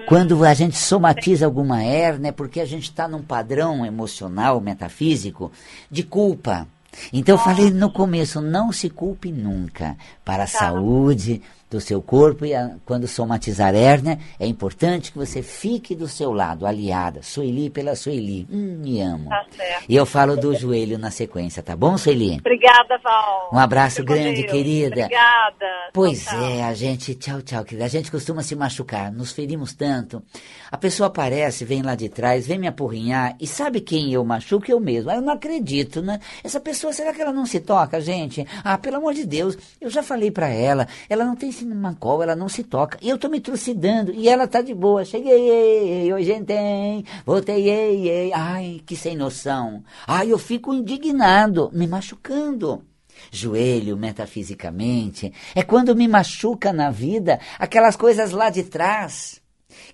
Quando 0.07 0.43
a 0.43 0.53
gente 0.53 0.77
somatiza 0.77 1.45
alguma 1.45 1.83
hérnia 1.83 2.29
é 2.29 2.31
porque 2.31 2.59
a 2.59 2.65
gente 2.65 2.83
está 2.83 3.07
num 3.07 3.21
padrão 3.21 3.85
emocional, 3.85 4.59
metafísico, 4.59 5.51
de 5.91 6.03
culpa. 6.03 6.67
Então 7.13 7.35
eu 7.35 7.39
falei 7.39 7.69
no 7.69 7.91
começo, 7.91 8.41
não 8.41 8.71
se 8.71 8.89
culpe 8.89 9.31
nunca. 9.31 9.95
Para 10.25 10.43
a 10.43 10.47
saúde 10.47 11.41
do 11.69 11.81
seu 11.81 12.01
corpo 12.01 12.45
e 12.45 12.53
a- 12.55 12.75
quando 12.85 13.07
somatizar 13.07 13.75
hérnia, 13.75 14.17
é 14.39 14.47
importante 14.47 15.11
que 15.11 15.17
você 15.17 15.41
fique 15.41 15.93
do 15.93 16.07
seu 16.07 16.31
lado, 16.31 16.65
aliada. 16.65 17.21
Sueli 17.21 17.69
pela 17.69 17.95
Sueli. 17.95 18.47
Hum, 18.49 18.77
me 18.81 19.01
amo. 19.01 19.27
Tá 19.29 19.45
certo. 19.55 19.83
E 19.89 19.95
eu 19.95 20.05
falo 20.05 20.37
do 20.37 20.55
joelho 20.55 20.97
na 20.97 21.11
sequência, 21.11 21.61
tá 21.61 21.75
bom, 21.75 21.97
Sueli? 21.97 22.37
Obrigada, 22.39 22.97
Val. 23.03 23.49
Um 23.53 23.59
abraço 23.59 24.03
grande, 24.03 24.43
querida. 24.43 25.01
Obrigada. 25.03 25.65
Pois 25.93 26.23
Tchau, 26.25 26.41
é, 26.45 26.63
a 26.63 26.73
gente, 26.73 27.13
tchau, 27.15 27.41
tchau, 27.41 27.63
querida. 27.65 27.85
A 27.85 27.89
gente 27.89 28.09
costuma 28.09 28.41
se 28.43 28.55
machucar, 28.55 29.11
nos 29.11 29.31
ferimos 29.31 29.73
tanto. 29.73 30.23
A 30.71 30.77
pessoa 30.77 31.07
aparece, 31.07 31.65
vem 31.65 31.81
lá 31.81 31.95
de 31.95 32.07
trás, 32.07 32.47
vem 32.47 32.57
me 32.59 32.67
apurrinhar, 32.67 33.35
e 33.39 33.47
sabe 33.47 33.81
quem 33.81 34.13
eu 34.13 34.23
machuco? 34.23 34.71
Eu 34.71 34.79
mesmo. 34.79 35.11
Eu 35.11 35.21
não 35.21 35.33
acredito, 35.33 36.01
né? 36.01 36.19
Essa 36.43 36.59
pessoa, 36.59 36.93
será 36.93 37.13
que 37.13 37.21
ela 37.21 37.33
não 37.33 37.45
se 37.45 37.59
toca, 37.59 37.99
gente? 37.99 38.45
Ah, 38.63 38.77
pelo 38.77 38.97
amor 38.97 39.13
de 39.13 39.25
Deus, 39.25 39.57
eu 39.81 39.89
já 39.89 40.01
falei 40.03 40.31
pra 40.31 40.47
ela, 40.47 40.87
ela 41.09 41.25
não 41.25 41.35
tem 41.35 41.51
mancol, 41.65 42.23
ela 42.23 42.35
não 42.35 42.49
se 42.49 42.63
toca. 42.63 42.97
E 43.01 43.09
eu 43.09 43.17
tô 43.17 43.29
me 43.29 43.39
trucidando, 43.39 44.11
e 44.11 44.27
ela 44.27 44.47
tá 44.47 44.61
de 44.61 44.73
boa. 44.73 45.05
Cheguei, 45.05 45.49
ei, 45.49 45.89
ei, 45.89 46.13
oi, 46.13 46.23
gente, 46.23 46.51
hein? 46.53 47.03
voltei, 47.25 47.69
ei, 47.69 48.09
ei. 48.09 48.33
Ai, 48.33 48.81
que 48.85 48.95
sem 48.95 49.15
noção. 49.15 49.83
Ai, 50.05 50.31
eu 50.31 50.37
fico 50.37 50.73
indignado, 50.73 51.69
me 51.73 51.87
machucando. 51.87 52.83
Joelho, 53.31 53.97
metafisicamente, 53.97 55.33
é 55.55 55.63
quando 55.63 55.95
me 55.95 56.07
machuca 56.07 56.71
na 56.71 56.91
vida 56.91 57.39
aquelas 57.57 57.95
coisas 57.95 58.31
lá 58.31 58.49
de 58.49 58.63
trás 58.63 59.41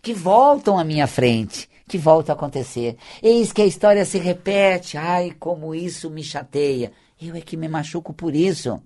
que 0.01 0.13
voltam 0.13 0.77
à 0.77 0.83
minha 0.83 1.07
frente, 1.07 1.69
que 1.87 1.97
voltam 1.97 2.33
a 2.33 2.37
acontecer. 2.37 2.97
Eis 3.21 3.51
que 3.51 3.61
a 3.61 3.65
história 3.65 4.05
se 4.05 4.17
repete. 4.17 4.97
Ai, 4.97 5.31
como 5.39 5.73
isso 5.73 6.09
me 6.09 6.23
chateia. 6.23 6.91
Eu 7.21 7.35
é 7.35 7.41
que 7.41 7.55
me 7.55 7.67
machuco 7.67 8.13
por 8.13 8.35
isso. 8.35 8.81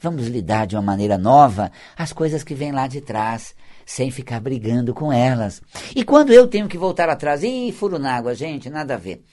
Vamos 0.00 0.26
lidar 0.26 0.66
de 0.66 0.76
uma 0.76 0.82
maneira 0.82 1.16
nova 1.16 1.70
as 1.96 2.12
coisas 2.12 2.44
que 2.44 2.54
vêm 2.54 2.72
lá 2.72 2.86
de 2.86 3.00
trás, 3.00 3.54
sem 3.84 4.10
ficar 4.10 4.40
brigando 4.40 4.92
com 4.92 5.12
elas. 5.12 5.62
E 5.94 6.04
quando 6.04 6.32
eu 6.32 6.46
tenho 6.46 6.68
que 6.68 6.76
voltar 6.76 7.08
atrás, 7.08 7.42
ih, 7.42 7.72
furo 7.72 7.98
na 7.98 8.14
água, 8.14 8.34
gente, 8.34 8.68
nada 8.68 8.94
a 8.94 8.98
ver. 8.98 9.24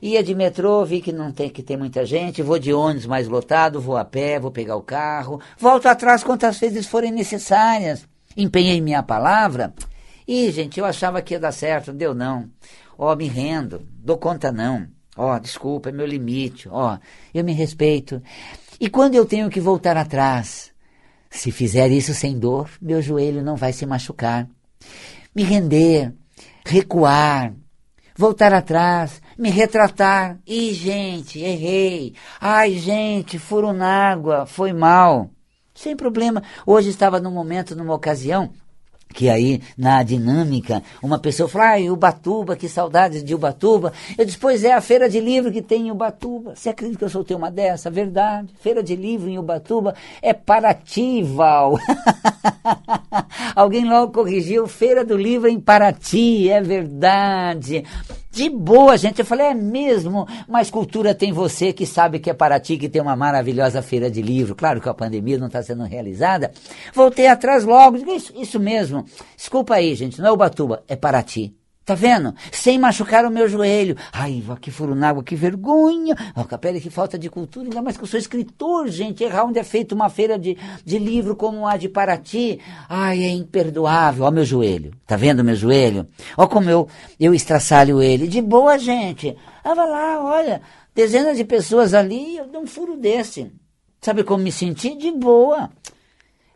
Ia 0.00 0.22
de 0.22 0.34
metrô, 0.34 0.84
vi 0.84 1.00
que 1.00 1.12
não 1.12 1.32
tem 1.32 1.48
que 1.48 1.62
ter 1.62 1.76
muita 1.76 2.04
gente, 2.04 2.42
vou 2.42 2.58
de 2.58 2.72
ônibus 2.72 3.06
mais 3.06 3.28
lotado, 3.28 3.80
vou 3.80 3.96
a 3.96 4.04
pé, 4.04 4.38
vou 4.38 4.50
pegar 4.50 4.76
o 4.76 4.82
carro, 4.82 5.40
volto 5.58 5.86
atrás 5.86 6.22
quantas 6.22 6.58
vezes 6.58 6.86
forem 6.86 7.10
necessárias. 7.10 8.06
Empenhei 8.36 8.80
minha 8.80 9.02
palavra. 9.02 9.72
Ih, 10.28 10.50
gente, 10.50 10.78
eu 10.78 10.84
achava 10.84 11.22
que 11.22 11.34
ia 11.34 11.40
dar 11.40 11.52
certo, 11.52 11.92
deu 11.92 12.14
não. 12.14 12.50
Ó, 12.98 13.14
me 13.16 13.26
rendo, 13.26 13.86
dou 13.98 14.18
conta 14.18 14.52
não. 14.52 14.86
Ó, 15.16 15.38
desculpa, 15.38 15.88
é 15.88 15.92
meu 15.92 16.06
limite. 16.06 16.68
Ó, 16.68 16.98
eu 17.32 17.42
me 17.42 17.52
respeito. 17.52 18.22
E 18.78 18.90
quando 18.90 19.14
eu 19.14 19.24
tenho 19.24 19.48
que 19.48 19.60
voltar 19.60 19.96
atrás? 19.96 20.70
Se 21.30 21.50
fizer 21.50 21.90
isso 21.90 22.12
sem 22.12 22.38
dor, 22.38 22.70
meu 22.80 23.00
joelho 23.00 23.42
não 23.42 23.56
vai 23.56 23.72
se 23.72 23.86
machucar. 23.86 24.48
Me 25.34 25.42
render, 25.42 26.12
recuar, 26.64 27.54
voltar 28.16 28.52
atrás, 28.52 29.20
me 29.38 29.50
retratar. 29.50 30.38
Ih, 30.46 30.74
gente, 30.74 31.40
errei. 31.40 32.14
Ai, 32.40 32.74
gente, 32.74 33.38
furo 33.38 33.72
na 33.72 34.10
água, 34.10 34.46
foi 34.46 34.72
mal. 34.72 35.30
Sem 35.74 35.96
problema. 35.96 36.42
Hoje 36.66 36.90
estava 36.90 37.20
num 37.20 37.30
momento, 37.30 37.74
numa 37.74 37.94
ocasião, 37.94 38.50
que 39.12 39.30
aí, 39.30 39.62
na 39.78 40.02
dinâmica, 40.02 40.82
uma 41.02 41.18
pessoa 41.18 41.48
fala, 41.48 41.70
ai, 41.70 41.88
Ubatuba, 41.88 42.54
que 42.54 42.68
saudades 42.68 43.24
de 43.24 43.34
Ubatuba. 43.34 43.92
Eu 44.16 44.24
disse, 44.24 44.38
pois 44.38 44.62
é, 44.62 44.72
a 44.72 44.80
feira 44.80 45.08
de 45.08 45.20
livro 45.20 45.50
que 45.50 45.62
tem 45.62 45.88
em 45.88 45.90
Ubatuba. 45.90 46.54
Você 46.54 46.68
acredita 46.68 46.98
que 46.98 47.04
eu 47.04 47.08
soltei 47.08 47.36
uma 47.36 47.50
dessa? 47.50 47.90
Verdade. 47.90 48.52
Feira 48.60 48.82
de 48.82 48.94
livro 48.94 49.28
em 49.28 49.38
Ubatuba 49.38 49.94
é 50.20 50.34
Paraty, 50.34 51.22
Val. 51.22 51.78
Alguém 53.56 53.88
logo 53.88 54.12
corrigiu, 54.12 54.66
Feira 54.66 55.04
do 55.04 55.16
Livro 55.16 55.48
em 55.48 55.58
Paraty, 55.58 56.50
é 56.50 56.60
verdade. 56.60 57.84
De 58.36 58.50
boa, 58.50 58.98
gente. 58.98 59.18
Eu 59.18 59.24
falei, 59.24 59.46
é 59.46 59.54
mesmo, 59.54 60.28
mas 60.46 60.70
cultura 60.70 61.14
tem 61.14 61.32
você 61.32 61.72
que 61.72 61.86
sabe 61.86 62.18
que 62.18 62.28
é 62.28 62.34
Paraty, 62.34 62.76
que 62.76 62.86
tem 62.86 63.00
uma 63.00 63.16
maravilhosa 63.16 63.80
feira 63.80 64.10
de 64.10 64.20
livro. 64.20 64.54
Claro 64.54 64.78
que 64.78 64.86
a 64.90 64.92
pandemia 64.92 65.38
não 65.38 65.46
está 65.46 65.62
sendo 65.62 65.84
realizada. 65.84 66.52
Voltei 66.92 67.28
atrás 67.28 67.64
logo, 67.64 67.96
isso, 67.96 68.34
isso 68.36 68.60
mesmo. 68.60 69.06
Desculpa 69.34 69.76
aí, 69.76 69.94
gente, 69.94 70.20
não 70.20 70.28
é 70.28 70.32
Ubatuba, 70.32 70.84
é 70.86 70.94
Paraty. 70.94 71.56
Tá 71.86 71.94
vendo? 71.94 72.34
Sem 72.50 72.80
machucar 72.80 73.24
o 73.24 73.30
meu 73.30 73.48
joelho. 73.48 73.96
Ai, 74.12 74.42
que 74.60 74.72
furo 74.72 74.92
na 74.92 75.10
água, 75.10 75.22
que 75.22 75.36
vergonha. 75.36 76.16
Ó, 76.34 76.42
Capela, 76.42 76.80
que 76.80 76.90
falta 76.90 77.16
de 77.16 77.30
cultura. 77.30 77.68
Ainda 77.68 77.80
mais 77.80 77.96
que 77.96 78.02
eu 78.02 78.08
sou 78.08 78.18
escritor, 78.18 78.88
gente. 78.88 79.22
Errar 79.22 79.44
onde 79.44 79.60
é 79.60 79.62
feita 79.62 79.94
uma 79.94 80.08
feira 80.08 80.36
de, 80.36 80.58
de 80.84 80.98
livro 80.98 81.36
como 81.36 81.64
a 81.64 81.76
de 81.76 81.88
Paraty. 81.88 82.58
Ai, 82.88 83.22
é 83.22 83.28
imperdoável. 83.28 84.24
Ó 84.24 84.32
meu 84.32 84.44
joelho. 84.44 84.94
Tá 85.06 85.14
vendo 85.14 85.44
meu 85.44 85.54
joelho? 85.54 86.08
Ó 86.36 86.48
como 86.48 86.68
eu, 86.68 86.88
eu 87.20 87.32
estraçalho 87.32 88.02
ele. 88.02 88.26
De 88.26 88.42
boa, 88.42 88.76
gente. 88.76 89.36
Ah, 89.62 89.72
vai 89.72 89.88
lá, 89.88 90.24
olha. 90.24 90.62
Dezenas 90.92 91.36
de 91.36 91.44
pessoas 91.44 91.94
ali, 91.94 92.36
eu 92.36 92.48
dou 92.48 92.62
um 92.62 92.66
furo 92.66 92.96
desse. 92.96 93.52
Sabe 94.00 94.24
como 94.24 94.42
me 94.42 94.50
senti? 94.50 94.96
De 94.96 95.12
boa. 95.12 95.70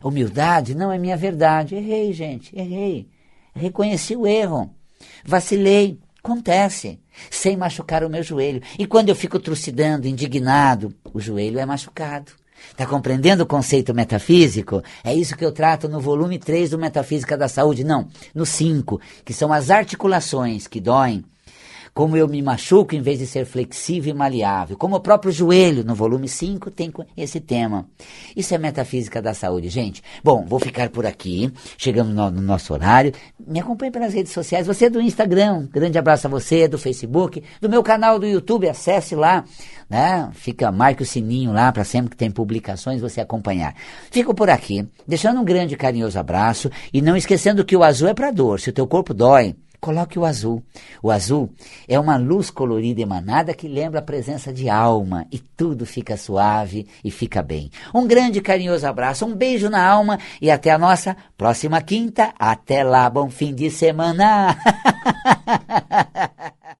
Humildade 0.03 0.75
não 0.75 0.91
é 0.91 0.97
minha 0.97 1.15
verdade. 1.15 1.75
Errei, 1.75 2.11
gente. 2.11 2.53
Errei. 2.53 3.07
Reconheci 3.55 4.13
o 4.13 4.27
erro. 4.27 4.75
Vacilei, 5.25 5.99
acontece, 6.23 6.99
sem 7.29 7.57
machucar 7.57 8.03
o 8.03 8.09
meu 8.09 8.23
joelho. 8.23 8.61
E 8.77 8.85
quando 8.85 9.09
eu 9.09 9.15
fico 9.15 9.39
trucidando, 9.39 10.07
indignado, 10.07 10.93
o 11.13 11.19
joelho 11.19 11.59
é 11.59 11.65
machucado. 11.65 12.31
Está 12.69 12.85
compreendendo 12.85 13.43
o 13.43 13.47
conceito 13.47 13.93
metafísico? 13.93 14.83
É 15.03 15.13
isso 15.13 15.35
que 15.35 15.43
eu 15.43 15.51
trato 15.51 15.89
no 15.89 15.99
volume 15.99 16.37
3 16.37 16.69
do 16.69 16.77
Metafísica 16.77 17.35
da 17.35 17.47
Saúde. 17.47 17.83
Não, 17.83 18.07
no 18.35 18.45
5, 18.45 19.01
que 19.25 19.33
são 19.33 19.51
as 19.51 19.69
articulações 19.71 20.67
que 20.67 20.79
doem. 20.79 21.23
Como 21.93 22.15
eu 22.15 22.27
me 22.27 22.41
machuco 22.41 22.95
em 22.95 23.01
vez 23.01 23.19
de 23.19 23.27
ser 23.27 23.45
flexível 23.45 24.13
e 24.13 24.17
maleável, 24.17 24.77
como 24.77 24.95
o 24.95 24.99
próprio 24.99 25.31
joelho, 25.31 25.83
no 25.83 25.93
volume 25.93 26.27
5, 26.27 26.71
tem 26.71 26.91
esse 27.17 27.39
tema. 27.39 27.87
Isso 28.35 28.53
é 28.53 28.57
metafísica 28.57 29.21
da 29.21 29.33
saúde, 29.33 29.67
gente. 29.69 30.01
Bom, 30.23 30.45
vou 30.45 30.59
ficar 30.59 30.89
por 30.89 31.05
aqui, 31.05 31.51
chegamos 31.77 32.13
no, 32.13 32.31
no 32.31 32.41
nosso 32.41 32.73
horário. 32.73 33.13
Me 33.45 33.59
acompanhe 33.59 33.91
pelas 33.91 34.13
redes 34.13 34.31
sociais, 34.31 34.67
você 34.67 34.85
é 34.85 34.89
do 34.89 35.01
Instagram, 35.01 35.67
grande 35.71 35.97
abraço 35.97 36.27
a 36.27 36.29
você, 36.29 36.67
do 36.67 36.77
Facebook, 36.77 37.43
do 37.59 37.69
meu 37.69 37.83
canal 37.83 38.17
do 38.17 38.25
YouTube, 38.25 38.69
acesse 38.69 39.15
lá, 39.15 39.43
né? 39.89 40.29
Fica, 40.33 40.71
marque 40.71 41.03
o 41.03 41.05
sininho 41.05 41.51
lá 41.51 41.71
para 41.71 41.83
sempre 41.83 42.11
que 42.11 42.17
tem 42.17 42.31
publicações 42.31 43.01
você 43.01 43.19
acompanhar. 43.19 43.75
Fico 44.09 44.33
por 44.33 44.49
aqui, 44.49 44.87
deixando 45.05 45.41
um 45.41 45.45
grande 45.45 45.75
carinhoso 45.75 46.17
abraço 46.17 46.71
e 46.93 47.01
não 47.01 47.17
esquecendo 47.17 47.65
que 47.65 47.75
o 47.75 47.83
azul 47.83 48.07
é 48.07 48.13
para 48.13 48.31
dor. 48.31 48.59
Se 48.59 48.69
o 48.69 48.73
teu 48.73 48.87
corpo 48.87 49.13
dói, 49.13 49.55
coloque 49.81 50.19
o 50.19 50.23
azul. 50.23 50.63
O 51.01 51.09
azul 51.09 51.49
é 51.87 51.99
uma 51.99 52.15
luz 52.15 52.51
colorida 52.51 53.01
emanada 53.01 53.53
que 53.53 53.67
lembra 53.67 53.99
a 53.99 54.03
presença 54.03 54.53
de 54.53 54.69
alma 54.69 55.25
e 55.31 55.39
tudo 55.39 55.85
fica 55.85 56.15
suave 56.15 56.87
e 57.03 57.09
fica 57.09 57.41
bem. 57.41 57.71
Um 57.93 58.07
grande 58.07 58.39
carinhoso 58.39 58.87
abraço, 58.87 59.25
um 59.25 59.35
beijo 59.35 59.69
na 59.69 59.83
alma 59.83 60.19
e 60.39 60.51
até 60.51 60.69
a 60.69 60.77
nossa 60.77 61.17
próxima 61.35 61.81
quinta. 61.81 62.31
Até 62.37 62.83
lá, 62.83 63.09
bom 63.09 63.29
fim 63.29 63.53
de 63.53 63.71
semana! 63.71 64.55